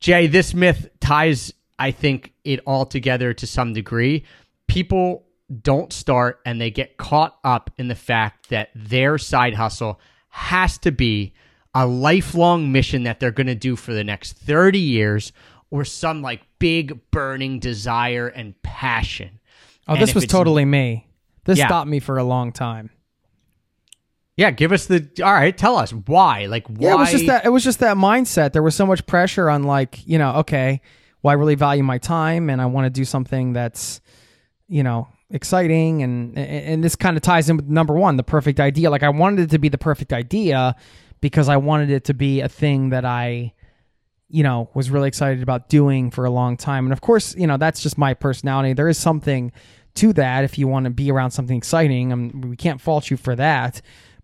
Jay, 0.00 0.26
this 0.26 0.54
myth 0.54 0.88
ties, 1.00 1.52
I 1.78 1.90
think, 1.90 2.32
it 2.44 2.60
all 2.66 2.84
together 2.84 3.32
to 3.34 3.46
some 3.46 3.72
degree. 3.72 4.24
People 4.66 5.23
don't 5.62 5.92
start 5.92 6.40
and 6.46 6.60
they 6.60 6.70
get 6.70 6.96
caught 6.96 7.38
up 7.44 7.70
in 7.76 7.88
the 7.88 7.94
fact 7.94 8.48
that 8.50 8.70
their 8.74 9.18
side 9.18 9.54
hustle 9.54 10.00
has 10.30 10.78
to 10.78 10.90
be 10.90 11.34
a 11.74 11.86
lifelong 11.86 12.72
mission 12.72 13.02
that 13.04 13.20
they're 13.20 13.30
going 13.30 13.46
to 13.48 13.54
do 13.54 13.76
for 13.76 13.92
the 13.92 14.04
next 14.04 14.32
30 14.34 14.78
years 14.78 15.32
or 15.70 15.84
some 15.84 16.22
like 16.22 16.42
big 16.58 16.98
burning 17.10 17.58
desire 17.58 18.28
and 18.28 18.60
passion. 18.62 19.40
Oh, 19.86 19.94
And 19.94 20.02
this 20.02 20.14
was 20.14 20.26
totally 20.26 20.64
me. 20.64 21.08
This 21.44 21.58
Yeah. 21.58 21.66
stopped 21.66 21.90
me 21.90 22.00
for 22.00 22.16
a 22.16 22.24
long 22.24 22.52
time. 22.52 22.90
Yeah, 24.36 24.50
give 24.50 24.72
us 24.72 24.86
the 24.86 25.08
all 25.22 25.32
right, 25.32 25.56
tell 25.56 25.76
us 25.76 25.92
why. 25.92 26.46
Like 26.46 26.66
why 26.66 26.88
Yeah, 26.88 26.94
it 26.94 26.98
was 26.98 27.10
just 27.10 27.26
that 27.26 27.44
it 27.44 27.50
was 27.50 27.62
just 27.62 27.78
that 27.80 27.96
mindset. 27.96 28.52
There 28.52 28.62
was 28.62 28.74
so 28.74 28.86
much 28.86 29.06
pressure 29.06 29.48
on 29.48 29.62
like, 29.64 30.06
you 30.06 30.18
know, 30.18 30.36
okay, 30.36 30.80
well 31.22 31.30
I 31.30 31.34
really 31.34 31.54
value 31.54 31.82
my 31.84 31.98
time 31.98 32.50
and 32.50 32.60
I 32.60 32.66
want 32.66 32.86
to 32.86 32.90
do 32.90 33.04
something 33.04 33.52
that's, 33.52 34.00
you 34.66 34.82
know, 34.82 35.06
exciting 35.34 36.02
and 36.02 36.38
and 36.38 36.82
this 36.82 36.96
kind 36.96 37.16
of 37.16 37.22
ties 37.22 37.50
in 37.50 37.56
with 37.56 37.66
number 37.66 37.94
1, 37.94 38.16
the 38.16 38.22
perfect 38.22 38.60
idea. 38.60 38.90
Like 38.90 39.02
I 39.02 39.10
wanted 39.10 39.40
it 39.40 39.50
to 39.50 39.58
be 39.58 39.68
the 39.68 39.78
perfect 39.78 40.12
idea 40.12 40.76
because 41.20 41.48
I 41.48 41.58
wanted 41.58 41.90
it 41.90 42.04
to 42.04 42.14
be 42.14 42.40
a 42.40 42.48
thing 42.48 42.90
that 42.90 43.04
I 43.04 43.52
you 44.28 44.42
know, 44.42 44.68
was 44.74 44.90
really 44.90 45.06
excited 45.06 45.42
about 45.42 45.68
doing 45.68 46.10
for 46.10 46.24
a 46.24 46.30
long 46.30 46.56
time. 46.56 46.86
And 46.86 46.92
of 46.92 47.00
course, 47.00 47.36
you 47.36 47.46
know, 47.46 47.56
that's 47.56 47.80
just 47.80 47.96
my 47.96 48.14
personality. 48.14 48.72
There 48.72 48.88
is 48.88 48.98
something 48.98 49.52
to 49.94 50.12
that 50.14 50.42
if 50.42 50.58
you 50.58 50.66
want 50.66 50.84
to 50.84 50.90
be 50.90 51.10
around 51.10 51.30
something 51.30 51.56
exciting. 51.56 52.10
I 52.10 52.16
mean, 52.16 52.40
we 52.40 52.56
can't 52.56 52.80
fault 52.80 53.10
you 53.10 53.16
for 53.16 53.36
that. 53.36 53.80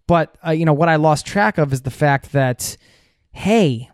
But, 0.07 0.37
uh, 0.45 0.51
you 0.51 0.65
know, 0.65 0.73
what 0.73 0.89
I 0.89 0.97
lost 0.97 1.27
track 1.27 1.59
of 1.59 1.73
is 1.73 1.83
the 1.83 1.91
fact 1.91 2.33
that, 2.33 2.77
hey, 3.31 3.89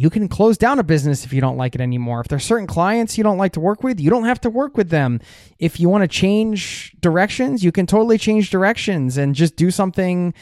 you 0.00 0.08
can 0.08 0.28
close 0.28 0.56
down 0.56 0.78
a 0.78 0.82
business 0.82 1.26
if 1.26 1.32
you 1.34 1.42
don't 1.42 1.58
like 1.58 1.74
it 1.74 1.80
anymore. 1.82 2.22
If 2.22 2.28
there's 2.28 2.42
certain 2.42 2.66
clients 2.66 3.18
you 3.18 3.22
don't 3.22 3.36
like 3.36 3.52
to 3.52 3.60
work 3.60 3.82
with, 3.82 4.00
you 4.00 4.08
don't 4.08 4.24
have 4.24 4.40
to 4.40 4.48
work 4.48 4.74
with 4.74 4.88
them. 4.88 5.20
If 5.58 5.78
you 5.78 5.90
want 5.90 6.04
to 6.04 6.08
change 6.08 6.96
directions, 7.00 7.62
you 7.62 7.70
can 7.70 7.84
totally 7.84 8.16
change 8.16 8.48
directions 8.48 9.18
and 9.18 9.34
just 9.34 9.56
do 9.56 9.70
something 9.70 10.32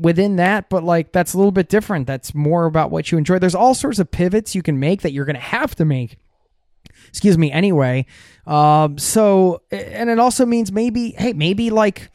within 0.00 0.34
that. 0.36 0.68
But 0.68 0.82
like 0.82 1.12
that's 1.12 1.32
a 1.32 1.36
little 1.36 1.52
bit 1.52 1.68
different. 1.68 2.08
That's 2.08 2.34
more 2.34 2.66
about 2.66 2.90
what 2.90 3.12
you 3.12 3.18
enjoy. 3.18 3.38
There's 3.38 3.54
all 3.54 3.72
sorts 3.72 4.00
of 4.00 4.10
pivots 4.10 4.56
you 4.56 4.64
can 4.64 4.80
make 4.80 5.02
that 5.02 5.12
you're 5.12 5.24
going 5.24 5.36
to 5.36 5.40
have 5.40 5.76
to 5.76 5.84
make 5.84 6.18
excuse 7.06 7.38
me 7.38 7.50
anyway 7.50 8.04
um 8.46 8.98
so 8.98 9.62
and 9.70 10.10
it 10.10 10.18
also 10.18 10.44
means 10.44 10.70
maybe 10.70 11.12
hey 11.12 11.32
maybe 11.32 11.70
like 11.70 12.10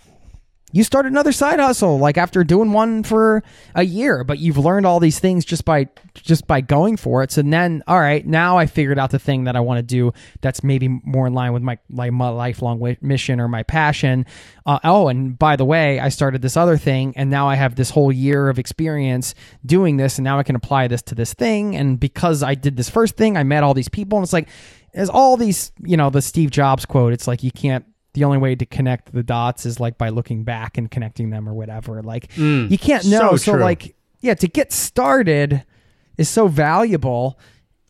you 0.73 0.83
start 0.83 1.05
another 1.05 1.31
side 1.31 1.59
hustle 1.59 1.97
like 1.99 2.17
after 2.17 2.43
doing 2.43 2.73
one 2.73 3.03
for 3.03 3.43
a 3.75 3.83
year 3.83 4.23
but 4.23 4.39
you've 4.39 4.57
learned 4.57 4.85
all 4.85 4.99
these 4.99 5.19
things 5.19 5.45
just 5.45 5.63
by 5.63 5.87
just 6.15 6.47
by 6.47 6.61
going 6.61 6.97
for 6.97 7.23
it. 7.23 7.31
So 7.31 7.41
then 7.41 7.83
all 7.87 7.99
right 7.99 8.25
now 8.25 8.57
i 8.57 8.65
figured 8.65 8.99
out 8.99 9.11
the 9.11 9.19
thing 9.19 9.45
that 9.45 9.55
i 9.55 9.59
want 9.59 9.77
to 9.77 9.83
do 9.83 10.11
that's 10.41 10.63
maybe 10.63 10.87
more 10.87 11.27
in 11.27 11.33
line 11.33 11.53
with 11.53 11.63
my 11.63 11.77
like 11.89 12.11
my 12.11 12.29
lifelong 12.29 12.97
mission 13.01 13.39
or 13.39 13.47
my 13.47 13.63
passion. 13.63 14.25
Uh, 14.65 14.79
oh 14.83 15.07
and 15.07 15.37
by 15.37 15.55
the 15.55 15.65
way 15.65 15.99
i 15.99 16.09
started 16.09 16.41
this 16.41 16.57
other 16.57 16.77
thing 16.77 17.13
and 17.15 17.29
now 17.29 17.47
i 17.47 17.55
have 17.55 17.75
this 17.75 17.91
whole 17.91 18.11
year 18.11 18.49
of 18.49 18.59
experience 18.59 19.35
doing 19.65 19.97
this 19.97 20.17
and 20.17 20.23
now 20.23 20.39
i 20.39 20.43
can 20.43 20.55
apply 20.55 20.87
this 20.87 21.01
to 21.03 21.15
this 21.15 21.33
thing. 21.33 21.75
And 21.75 21.99
because 21.99 22.43
i 22.43 22.55
did 22.55 22.77
this 22.77 22.89
first 22.89 23.15
thing 23.15 23.37
i 23.37 23.43
met 23.43 23.63
all 23.63 23.73
these 23.73 23.89
people 23.89 24.17
and 24.17 24.23
it's 24.23 24.33
like 24.33 24.49
there's 24.93 25.09
all 25.09 25.37
these 25.37 25.71
you 25.83 25.97
know 25.97 26.09
the 26.09 26.21
steve 26.21 26.51
jobs 26.51 26.85
quote 26.85 27.13
it's 27.13 27.27
like 27.27 27.43
you 27.43 27.51
can't 27.51 27.85
the 28.13 28.23
only 28.23 28.37
way 28.37 28.55
to 28.55 28.65
connect 28.65 29.11
the 29.13 29.23
dots 29.23 29.65
is 29.65 29.79
like 29.79 29.97
by 29.97 30.09
looking 30.09 30.43
back 30.43 30.77
and 30.77 30.89
connecting 30.89 31.29
them 31.29 31.47
or 31.49 31.53
whatever. 31.53 32.01
Like 32.01 32.35
you 32.37 32.77
can't 32.77 33.05
know. 33.05 33.31
so 33.31 33.35
So, 33.37 33.53
like 33.53 33.95
yeah, 34.21 34.35
to 34.35 34.47
get 34.47 34.71
started 34.71 35.63
is 36.17 36.29
so 36.29 36.47
valuable. 36.47 37.39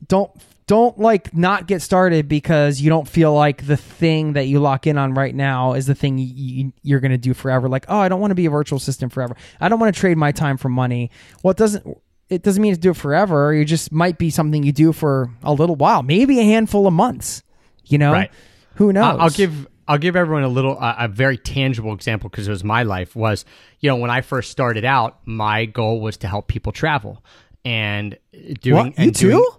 Don't 0.08 0.32
don't 0.66 0.98
like 0.98 1.34
not 1.36 1.68
get 1.68 1.82
started 1.82 2.30
because 2.30 2.80
you 2.80 2.90
don't 2.90 3.08
feel 3.08 3.34
like 3.34 3.68
the 3.68 3.76
thing 3.76 4.34
that 4.34 4.46
you 4.48 4.60
lock 4.62 4.88
in 4.88 4.98
on 4.98 5.14
right 5.14 5.36
now 5.36 5.74
is 5.74 5.88
the 5.88 5.94
thing 5.96 6.18
you, 6.18 6.72
you're 6.82 7.02
going 7.02 7.12
to 7.12 7.18
do 7.18 7.34
forever. 7.34 7.68
Like, 7.68 7.86
oh, 7.90 7.98
I 7.98 8.08
don't 8.08 8.22
want 8.22 8.32
to 8.32 8.36
be 8.36 8.46
a 8.46 8.50
virtual 8.50 8.78
assistant 8.78 9.12
forever. 9.12 9.36
I 9.60 9.68
don't 9.68 9.78
want 9.80 9.94
to 9.94 10.00
trade 10.00 10.18
my 10.18 10.32
time 10.32 10.56
for 10.56 10.70
money. 10.70 11.12
Well, 11.44 11.52
it 11.52 11.58
doesn't. 11.58 11.86
It 12.30 12.42
doesn't 12.44 12.62
mean 12.64 12.74
to 12.74 12.80
do 12.80 12.92
it 12.92 12.96
forever. 12.98 13.54
You 13.54 13.66
just 13.66 13.92
might 13.92 14.18
be 14.18 14.30
something 14.30 14.64
you 14.64 14.72
do 14.72 14.94
for 14.94 15.30
a 15.44 15.52
little 15.54 15.76
while, 15.76 16.02
maybe 16.02 16.40
a 16.40 16.44
handful 16.44 16.88
of 16.88 16.94
months. 16.94 17.44
You 17.86 17.98
know, 17.98 18.14
Right. 18.14 18.32
who 18.76 18.94
knows? 18.94 19.18
I'll 19.20 19.30
give 19.30 19.68
I'll 19.88 19.98
give 19.98 20.16
everyone 20.16 20.44
a 20.44 20.48
little, 20.48 20.78
uh, 20.80 20.96
a 21.00 21.08
very 21.08 21.38
tangible 21.38 21.94
example 21.94 22.30
because 22.30 22.48
it 22.48 22.52
was 22.52 22.64
my 22.64 22.84
life. 22.84 23.16
Was 23.16 23.46
you 23.80 23.90
know 23.90 23.96
when 23.98 24.10
I 24.10 24.22
first 24.22 24.52
started 24.52 24.86
out, 24.86 25.20
my 25.26 25.66
goal 25.66 26.02
was 26.02 26.18
to 26.18 26.28
help 26.28 26.48
people 26.48 26.72
travel 26.72 27.24
and 27.66 28.18
doing. 28.62 28.76
What? 28.88 28.94
and 28.98 29.06
You 29.08 29.12
doing- 29.12 29.38
too? 29.38 29.50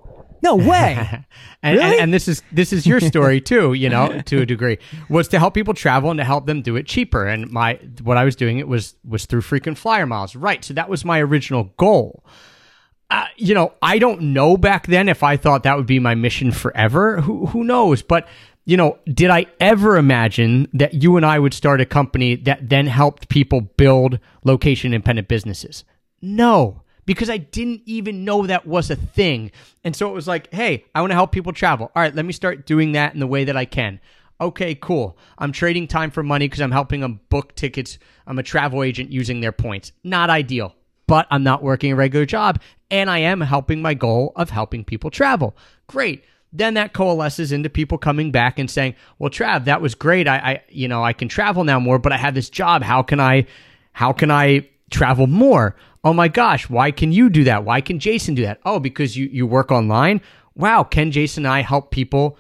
No 0.43 0.57
way. 0.71 0.95
and, 1.11 1.25
and, 1.63 1.79
Really? 1.79 1.99
and 2.01 2.13
this 2.13 2.29
is 2.29 2.43
this 2.53 2.71
is 2.73 2.87
your 2.87 3.01
story 3.01 3.41
too, 3.41 3.73
you 3.73 3.89
know, 3.89 4.21
to 4.27 4.43
a 4.43 4.47
degree, 4.47 4.77
was 5.09 5.29
to 5.29 5.39
help 5.39 5.55
people 5.55 5.73
travel 5.73 6.11
and 6.11 6.19
to 6.19 6.25
help 6.25 6.45
them 6.45 6.61
do 6.61 6.77
it 6.77 6.87
cheaper. 6.87 7.25
And 7.27 7.51
my 7.51 7.79
what 8.03 8.19
I 8.19 8.25
was 8.25 8.37
doing 8.37 8.59
it 8.59 8.69
was 8.69 8.95
was 9.09 9.25
through 9.25 9.41
frequent 9.41 9.79
flyer 9.79 10.05
miles, 10.05 10.37
right? 10.37 10.63
So 10.63 10.75
that 10.75 10.91
was 10.91 11.03
my 11.05 11.19
original 11.21 11.73
goal. 11.79 12.25
Uh, 13.11 13.25
you 13.37 13.55
know, 13.55 13.73
I 13.81 13.99
don't 13.99 14.21
know 14.35 14.57
back 14.59 14.87
then 14.87 15.09
if 15.09 15.23
I 15.23 15.37
thought 15.39 15.63
that 15.63 15.77
would 15.77 15.87
be 15.87 15.99
my 15.99 16.15
mission 16.15 16.53
forever. 16.53 17.21
Who 17.23 17.47
who 17.47 17.65
knows? 17.65 18.03
But 18.03 18.29
you 18.65 18.77
know, 18.77 18.99
did 19.07 19.31
I 19.31 19.47
ever 19.61 19.97
imagine 19.97 20.69
that 20.73 20.95
you 20.95 21.17
and 21.17 21.27
I 21.27 21.39
would 21.39 21.55
start 21.55 21.81
a 21.81 21.87
company 21.87 22.37
that 22.37 22.69
then 22.69 22.87
helped 22.87 23.29
people 23.29 23.61
build 23.61 24.19
location 24.43 24.95
independent 24.95 25.29
businesses? 25.29 25.85
No, 26.23 26.83
because 27.05 27.29
I 27.29 27.37
didn't 27.37 27.83
even 27.85 28.25
know 28.25 28.47
that 28.47 28.67
was 28.67 28.91
a 28.91 28.97
thing. 28.97 29.51
And 29.83 29.95
so 29.95 30.09
it 30.09 30.15
was 30.15 30.27
like, 30.27 30.53
hey, 30.53 30.85
I 30.95 31.01
want 31.01 31.11
to 31.11 31.17
help 31.17 31.33
people 31.33 31.53
travel. 31.53 31.93
All 31.95 32.03
right, 32.03 32.15
let 32.15 32.25
me 32.25 32.33
start 32.33 32.67
doing 32.67 32.93
that 32.93 33.13
in 33.13 33.21
the 33.21 33.27
way 33.27 33.45
that 33.45 33.57
I 33.57 33.67
can. 33.67 34.01
Okay, 34.41 34.75
cool. 34.75 35.17
I'm 35.39 35.53
trading 35.53 35.87
time 35.87 36.11
for 36.11 36.23
money 36.23 36.47
because 36.47 36.61
I'm 36.61 36.73
helping 36.73 37.01
them 37.01 37.21
book 37.29 37.55
tickets. 37.55 37.99
I'm 38.27 38.39
a 38.39 38.43
travel 38.43 38.83
agent 38.83 39.13
using 39.13 39.41
their 39.41 39.53
points. 39.53 39.93
Not 40.03 40.31
ideal, 40.31 40.75
but 41.07 41.27
I'm 41.31 41.43
not 41.43 41.63
working 41.63 41.93
a 41.93 41.97
regular 41.97 42.27
job 42.27 42.61
and 42.91 43.11
I 43.11 43.19
am 43.19 43.41
helping 43.41 43.83
my 43.83 43.95
goal 43.95 44.33
of 44.37 44.51
helping 44.51 44.85
people 44.85 45.11
travel. 45.11 45.57
Great. 45.87 46.25
Then 46.55 46.75
that 46.75 46.93
coalesces 46.93 47.51
into 47.53 47.69
people 47.69 47.99
coming 47.99 48.31
back 48.31 48.59
and 48.59 48.71
saying, 48.71 48.95
"Well, 49.19 49.31
Trav, 49.31 49.65
that 49.65 49.83
was 49.83 49.95
great. 49.95 50.29
I, 50.29 50.37
I 50.37 50.63
you 50.69 50.89
know, 50.89 51.05
I 51.05 51.13
can 51.13 51.29
travel 51.29 51.65
now 51.65 51.81
more, 51.81 51.99
but 51.99 52.13
I 52.13 52.17
have 52.17 52.35
this 52.35 52.49
job. 52.49 52.83
How 52.83 53.03
can 53.03 53.21
I 53.21 53.47
how 53.93 54.13
can 54.13 54.31
I 54.31 54.69
travel 54.91 55.27
more? 55.27 55.77
Oh 56.05 56.13
my 56.13 56.29
gosh, 56.29 56.69
why 56.69 56.91
can 56.91 57.13
you 57.13 57.31
do 57.31 57.45
that? 57.45 57.65
Why 57.65 57.81
can 57.81 57.99
Jason 57.99 58.35
do 58.35 58.43
that? 58.43 58.61
Oh, 58.65 58.79
because 58.79 59.17
you, 59.17 59.27
you 59.27 59.47
work 59.47 59.73
online? 59.73 60.21
Wow, 60.55 60.85
can 60.85 61.11
Jason 61.11 61.47
and 61.47 61.53
I 61.53 61.63
help 61.63 61.91
people 61.91 62.39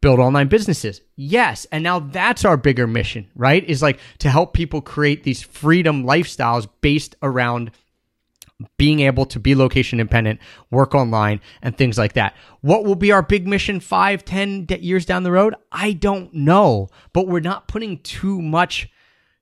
build 0.00 0.18
online 0.18 0.48
businesses? 0.48 1.00
Yes. 1.14 1.66
And 1.70 1.84
now 1.84 2.00
that's 2.00 2.44
our 2.44 2.56
bigger 2.56 2.86
mission, 2.86 3.30
right? 3.36 3.64
Is 3.64 3.80
like 3.80 4.00
to 4.18 4.28
help 4.28 4.54
people 4.54 4.80
create 4.80 5.22
these 5.22 5.40
freedom 5.40 6.04
lifestyles 6.04 6.68
based 6.80 7.14
around 7.22 7.70
being 8.78 9.00
able 9.00 9.26
to 9.26 9.38
be 9.38 9.54
location 9.54 10.00
independent, 10.00 10.40
work 10.70 10.94
online, 10.94 11.40
and 11.62 11.76
things 11.76 11.98
like 11.98 12.14
that. 12.14 12.34
What 12.62 12.84
will 12.84 12.94
be 12.94 13.12
our 13.12 13.22
big 13.22 13.46
mission 13.46 13.80
five, 13.80 14.24
ten 14.24 14.66
years 14.68 15.04
down 15.04 15.22
the 15.22 15.32
road? 15.32 15.54
I 15.70 15.92
don't 15.92 16.32
know, 16.32 16.88
but 17.12 17.26
we're 17.26 17.40
not 17.40 17.68
putting 17.68 17.98
too 17.98 18.40
much 18.40 18.88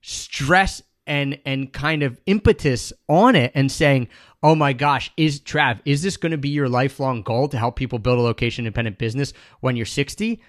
stress 0.03 0.83
and 1.07 1.39
and 1.45 1.73
kind 1.73 2.03
of 2.03 2.21
impetus 2.27 2.93
on 3.09 3.37
it 3.37 3.53
and 3.55 3.71
saying, 3.71 4.09
"Oh 4.43 4.55
my 4.55 4.73
gosh, 4.73 5.13
is 5.17 5.41
Trav, 5.41 5.81
is 5.85 6.03
this 6.03 6.17
going 6.17 6.33
to 6.33 6.39
be 6.39 6.49
your 6.49 6.69
lifelong 6.69 7.23
goal 7.23 7.49
to 7.49 7.59
help 7.59 7.77
people 7.77 7.99
build 7.99 8.19
a 8.19 8.23
location 8.23 8.67
independent 8.67 8.99
business 8.99 9.33
when 9.61 9.77
you're 9.77 9.87
60?" 9.87 10.41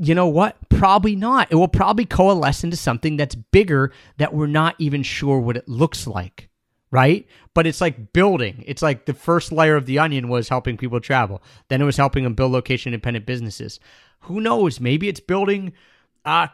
You 0.00 0.14
know 0.14 0.28
what? 0.28 0.56
Probably 0.68 1.16
not. 1.16 1.48
It 1.50 1.56
will 1.56 1.66
probably 1.66 2.04
coalesce 2.04 2.62
into 2.62 2.76
something 2.76 3.16
that's 3.16 3.34
bigger 3.34 3.92
that 4.18 4.32
we're 4.32 4.46
not 4.46 4.76
even 4.78 5.02
sure 5.02 5.40
what 5.40 5.56
it 5.56 5.68
looks 5.68 6.06
like 6.06 6.47
right? 6.90 7.26
But 7.54 7.66
it's 7.66 7.80
like 7.80 8.12
building. 8.12 8.64
It's 8.66 8.82
like 8.82 9.04
the 9.06 9.14
first 9.14 9.52
layer 9.52 9.76
of 9.76 9.86
the 9.86 9.98
onion 9.98 10.28
was 10.28 10.48
helping 10.48 10.76
people 10.76 11.00
travel. 11.00 11.42
Then 11.68 11.80
it 11.80 11.84
was 11.84 11.96
helping 11.96 12.24
them 12.24 12.34
build 12.34 12.52
location 12.52 12.92
independent 12.92 13.26
businesses. 13.26 13.80
Who 14.20 14.40
knows? 14.40 14.80
Maybe 14.80 15.08
it's 15.08 15.20
building 15.20 15.72
uh 16.24 16.48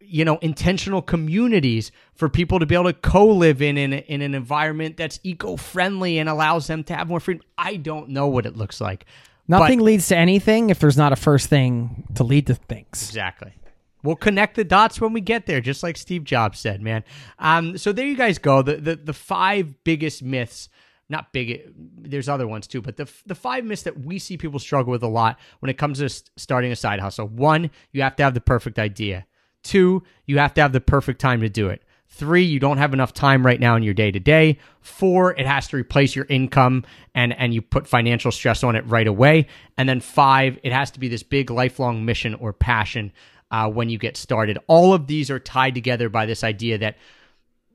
you 0.00 0.24
know 0.24 0.38
intentional 0.38 1.02
communities 1.02 1.90
for 2.14 2.28
people 2.28 2.60
to 2.60 2.66
be 2.66 2.74
able 2.74 2.84
to 2.84 2.92
co-live 2.92 3.60
in 3.60 3.76
in, 3.76 3.92
in 3.92 4.22
an 4.22 4.34
environment 4.34 4.96
that's 4.96 5.18
eco-friendly 5.24 6.18
and 6.18 6.28
allows 6.28 6.66
them 6.68 6.84
to 6.84 6.94
have 6.94 7.08
more 7.08 7.20
freedom. 7.20 7.42
I 7.58 7.76
don't 7.76 8.10
know 8.10 8.28
what 8.28 8.46
it 8.46 8.56
looks 8.56 8.80
like. 8.80 9.04
But- 9.48 9.60
Nothing 9.60 9.80
leads 9.80 10.08
to 10.08 10.16
anything 10.16 10.70
if 10.70 10.78
there's 10.78 10.96
not 10.96 11.12
a 11.12 11.16
first 11.16 11.48
thing 11.48 12.04
to 12.14 12.22
lead 12.22 12.46
to 12.48 12.54
things. 12.54 13.08
Exactly. 13.08 13.52
We'll 14.02 14.16
connect 14.16 14.56
the 14.56 14.64
dots 14.64 15.00
when 15.00 15.12
we 15.12 15.20
get 15.20 15.46
there, 15.46 15.60
just 15.60 15.82
like 15.82 15.96
Steve 15.96 16.24
Jobs 16.24 16.58
said, 16.58 16.80
man. 16.82 17.04
Um, 17.38 17.76
so 17.76 17.92
there 17.92 18.06
you 18.06 18.16
guys 18.16 18.38
go. 18.38 18.62
The, 18.62 18.76
the 18.76 18.96
the 18.96 19.12
five 19.12 19.84
biggest 19.84 20.22
myths, 20.22 20.68
not 21.08 21.32
big. 21.32 21.72
There's 21.76 22.28
other 22.28 22.46
ones 22.46 22.66
too, 22.66 22.80
but 22.80 22.96
the 22.96 23.10
the 23.26 23.34
five 23.34 23.64
myths 23.64 23.82
that 23.82 24.00
we 24.00 24.18
see 24.18 24.36
people 24.36 24.60
struggle 24.60 24.92
with 24.92 25.02
a 25.02 25.08
lot 25.08 25.38
when 25.60 25.70
it 25.70 25.78
comes 25.78 25.98
to 25.98 26.08
starting 26.36 26.70
a 26.70 26.76
side 26.76 27.00
hustle. 27.00 27.26
One, 27.26 27.70
you 27.92 28.02
have 28.02 28.16
to 28.16 28.22
have 28.22 28.34
the 28.34 28.40
perfect 28.40 28.78
idea. 28.78 29.26
Two, 29.62 30.02
you 30.26 30.38
have 30.38 30.54
to 30.54 30.62
have 30.62 30.72
the 30.72 30.80
perfect 30.80 31.20
time 31.20 31.40
to 31.40 31.48
do 31.48 31.68
it. 31.68 31.82
Three, 32.10 32.44
you 32.44 32.58
don't 32.58 32.78
have 32.78 32.94
enough 32.94 33.12
time 33.12 33.44
right 33.44 33.60
now 33.60 33.76
in 33.76 33.82
your 33.82 33.92
day 33.92 34.10
to 34.10 34.18
day. 34.18 34.58
Four, 34.80 35.38
it 35.38 35.46
has 35.46 35.68
to 35.68 35.76
replace 35.76 36.16
your 36.16 36.24
income 36.30 36.84
and, 37.14 37.38
and 37.38 37.52
you 37.52 37.60
put 37.60 37.86
financial 37.86 38.32
stress 38.32 38.64
on 38.64 38.76
it 38.76 38.86
right 38.86 39.06
away. 39.06 39.46
And 39.76 39.86
then 39.88 40.00
five, 40.00 40.58
it 40.62 40.72
has 40.72 40.90
to 40.92 41.00
be 41.00 41.08
this 41.08 41.22
big 41.22 41.50
lifelong 41.50 42.06
mission 42.06 42.34
or 42.34 42.54
passion 42.54 43.12
uh, 43.50 43.68
when 43.68 43.88
you 43.88 43.98
get 43.98 44.16
started. 44.16 44.58
All 44.66 44.92
of 44.92 45.06
these 45.06 45.30
are 45.30 45.38
tied 45.38 45.74
together 45.74 46.08
by 46.08 46.26
this 46.26 46.44
idea 46.44 46.78
that 46.78 46.96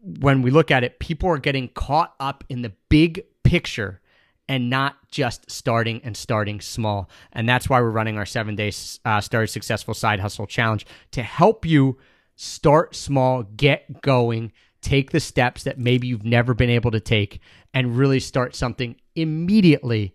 when 0.02 0.42
we 0.42 0.52
look 0.52 0.72
at 0.72 0.84
it, 0.84 1.00
people 1.00 1.30
are 1.30 1.38
getting 1.38 1.70
caught 1.70 2.14
up 2.20 2.44
in 2.50 2.62
the 2.62 2.74
big 2.90 3.24
picture 3.44 4.02
and 4.50 4.70
not 4.70 4.96
just 5.10 5.50
starting 5.50 6.02
and 6.04 6.18
starting 6.18 6.60
small. 6.60 7.10
And 7.32 7.48
that's 7.48 7.70
why 7.70 7.80
we're 7.80 7.90
running 7.90 8.18
our 8.18 8.26
seven 8.26 8.56
day 8.56 8.72
uh, 9.06 9.22
Start 9.22 9.50
Successful 9.50 9.94
Side 9.94 10.20
Hustle 10.20 10.48
Challenge 10.48 10.86
to 11.12 11.24
help 11.24 11.66
you 11.66 11.98
start 12.36 12.96
small, 12.96 13.44
get 13.44 14.02
going, 14.02 14.52
take 14.82 15.12
the 15.12 15.20
steps 15.20 15.64
that 15.64 15.80
maybe 15.80 16.08
you've 16.08 16.26
never 16.26 16.54
been 16.54 16.70
able 16.70 16.92
to 16.92 17.00
take, 17.00 17.40
and 17.74 17.98
really 17.98 18.20
start 18.20 18.56
something 18.56 18.96
immediately 19.16 20.14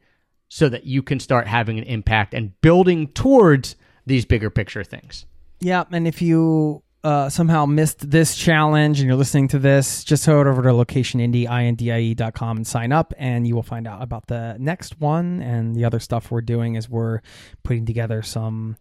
so 0.48 0.68
that 0.68 0.84
you 0.84 1.02
can 1.02 1.20
start 1.20 1.46
having 1.46 1.78
an 1.78 1.84
impact 1.84 2.34
and 2.34 2.58
building 2.60 3.08
towards 3.08 3.76
these 4.06 4.24
bigger 4.24 4.50
picture 4.50 4.84
things. 4.84 5.26
Yeah, 5.60 5.84
and 5.90 6.06
if 6.06 6.22
you 6.22 6.82
uh, 7.04 7.28
somehow 7.28 7.64
missed 7.64 8.10
this 8.10 8.36
challenge 8.36 9.00
and 9.00 9.06
you're 9.06 9.16
listening 9.16 9.48
to 9.48 9.58
this, 9.58 10.04
just 10.04 10.26
head 10.26 10.34
over 10.34 10.62
to 10.62 10.68
locationindie.com 10.70 12.56
and 12.56 12.66
sign 12.66 12.92
up, 12.92 13.14
and 13.16 13.46
you 13.46 13.54
will 13.54 13.62
find 13.62 13.86
out 13.86 14.02
about 14.02 14.26
the 14.26 14.56
next 14.58 15.00
one 15.00 15.40
and 15.42 15.74
the 15.74 15.84
other 15.84 16.00
stuff 16.00 16.30
we're 16.30 16.40
doing. 16.40 16.74
Is 16.74 16.88
we're 16.88 17.20
putting 17.62 17.86
together 17.86 18.22
some, 18.22 18.76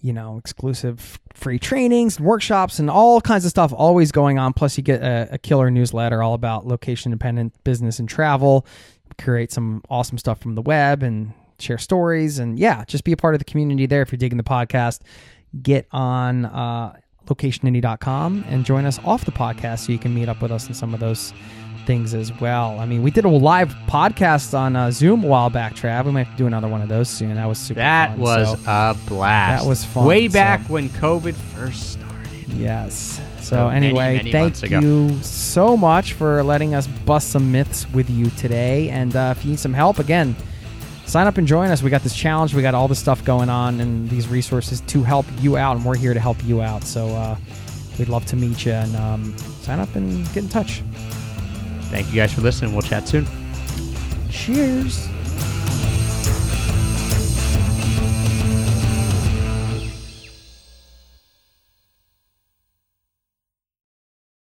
you 0.00 0.12
know, 0.12 0.36
exclusive 0.38 1.18
free 1.34 1.58
trainings, 1.58 2.18
and 2.18 2.26
workshops, 2.26 2.78
and 2.78 2.90
all 2.90 3.20
kinds 3.20 3.44
of 3.44 3.50
stuff 3.50 3.72
always 3.74 4.12
going 4.12 4.38
on. 4.38 4.52
Plus, 4.52 4.76
you 4.76 4.82
get 4.82 5.02
a, 5.02 5.28
a 5.32 5.38
killer 5.38 5.70
newsletter 5.70 6.22
all 6.22 6.34
about 6.34 6.66
location 6.66 7.12
independent 7.12 7.52
business 7.64 7.98
and 7.98 8.08
travel. 8.08 8.66
Create 9.18 9.50
some 9.50 9.82
awesome 9.88 10.18
stuff 10.18 10.40
from 10.40 10.56
the 10.56 10.62
web 10.62 11.02
and 11.02 11.32
share 11.58 11.78
stories, 11.78 12.38
and 12.38 12.58
yeah, 12.58 12.84
just 12.84 13.04
be 13.04 13.12
a 13.12 13.16
part 13.16 13.34
of 13.34 13.38
the 13.38 13.44
community 13.44 13.86
there. 13.86 14.02
If 14.02 14.12
you're 14.12 14.18
digging 14.18 14.36
the 14.36 14.44
podcast, 14.44 15.00
get 15.62 15.86
on. 15.92 16.44
Uh, 16.46 16.94
locationindie.com 17.26 18.44
and 18.48 18.64
join 18.64 18.84
us 18.86 18.98
off 19.04 19.24
the 19.24 19.32
podcast 19.32 19.80
so 19.86 19.92
you 19.92 19.98
can 19.98 20.14
meet 20.14 20.28
up 20.28 20.40
with 20.40 20.52
us 20.52 20.68
in 20.68 20.74
some 20.74 20.94
of 20.94 21.00
those 21.00 21.32
things 21.84 22.14
as 22.14 22.32
well. 22.40 22.78
I 22.78 22.86
mean, 22.86 23.02
we 23.02 23.10
did 23.10 23.24
a 23.24 23.28
live 23.28 23.74
podcast 23.88 24.56
on 24.56 24.76
uh, 24.76 24.90
Zoom 24.92 25.24
a 25.24 25.26
while 25.26 25.50
back, 25.50 25.74
Trav. 25.74 26.04
We 26.04 26.12
might 26.12 26.24
have 26.28 26.36
to 26.36 26.38
do 26.38 26.46
another 26.46 26.68
one 26.68 26.82
of 26.82 26.88
those 26.88 27.08
soon. 27.08 27.34
That 27.34 27.46
was 27.46 27.58
super 27.58 27.80
That 27.80 28.10
fun, 28.10 28.20
was 28.20 28.48
so- 28.64 28.70
a 28.70 28.96
blast. 29.08 29.64
That 29.64 29.68
was 29.68 29.84
fun, 29.84 30.04
Way 30.06 30.28
so- 30.28 30.34
back 30.34 30.60
when 30.68 30.88
COVID 30.90 31.34
first 31.34 31.94
started. 31.94 32.48
yes. 32.54 33.20
So 33.38 33.42
So 33.56 33.68
anyway, 33.68 34.16
many 34.18 34.32
thank 34.32 34.62
you 34.70 35.20
so 35.22 35.76
much 35.76 36.12
for 36.14 36.42
letting 36.42 36.74
us 36.74 36.86
bust 36.86 37.30
some 37.30 37.52
myths 37.52 37.88
with 37.92 38.10
you 38.10 38.30
today. 38.30 38.88
And 38.90 39.14
uh, 39.14 39.34
if 39.36 39.44
you 39.44 39.50
need 39.52 39.60
some 39.60 39.74
help, 39.74 39.98
again, 40.00 40.34
sign 41.06 41.26
up 41.26 41.38
and 41.38 41.46
join 41.46 41.70
us. 41.70 41.82
We 41.82 41.90
got 41.90 42.02
this 42.02 42.14
challenge. 42.14 42.54
We 42.54 42.62
got 42.62 42.74
all 42.74 42.88
this 42.88 42.98
stuff 42.98 43.24
going 43.24 43.48
on 43.48 43.80
and 43.80 44.08
these 44.10 44.28
resources 44.28 44.80
to 44.82 45.02
help 45.02 45.26
you 45.40 45.56
out, 45.56 45.76
and 45.76 45.84
we're 45.84 45.96
here 45.96 46.14
to 46.14 46.20
help 46.20 46.42
you 46.44 46.62
out. 46.62 46.84
So 46.84 47.06
uh, 47.08 47.36
we'd 47.98 48.08
love 48.08 48.26
to 48.26 48.36
meet 48.36 48.66
you 48.66 48.72
and 48.72 48.94
um, 48.96 49.38
sign 49.38 49.78
up 49.78 49.94
and 49.94 50.24
get 50.32 50.44
in 50.44 50.48
touch. 50.48 50.82
Thank 51.90 52.08
you 52.08 52.16
guys 52.16 52.32
for 52.32 52.40
listening. 52.40 52.72
We'll 52.72 52.82
chat 52.82 53.08
soon. 53.08 53.26
Cheers. 54.30 55.08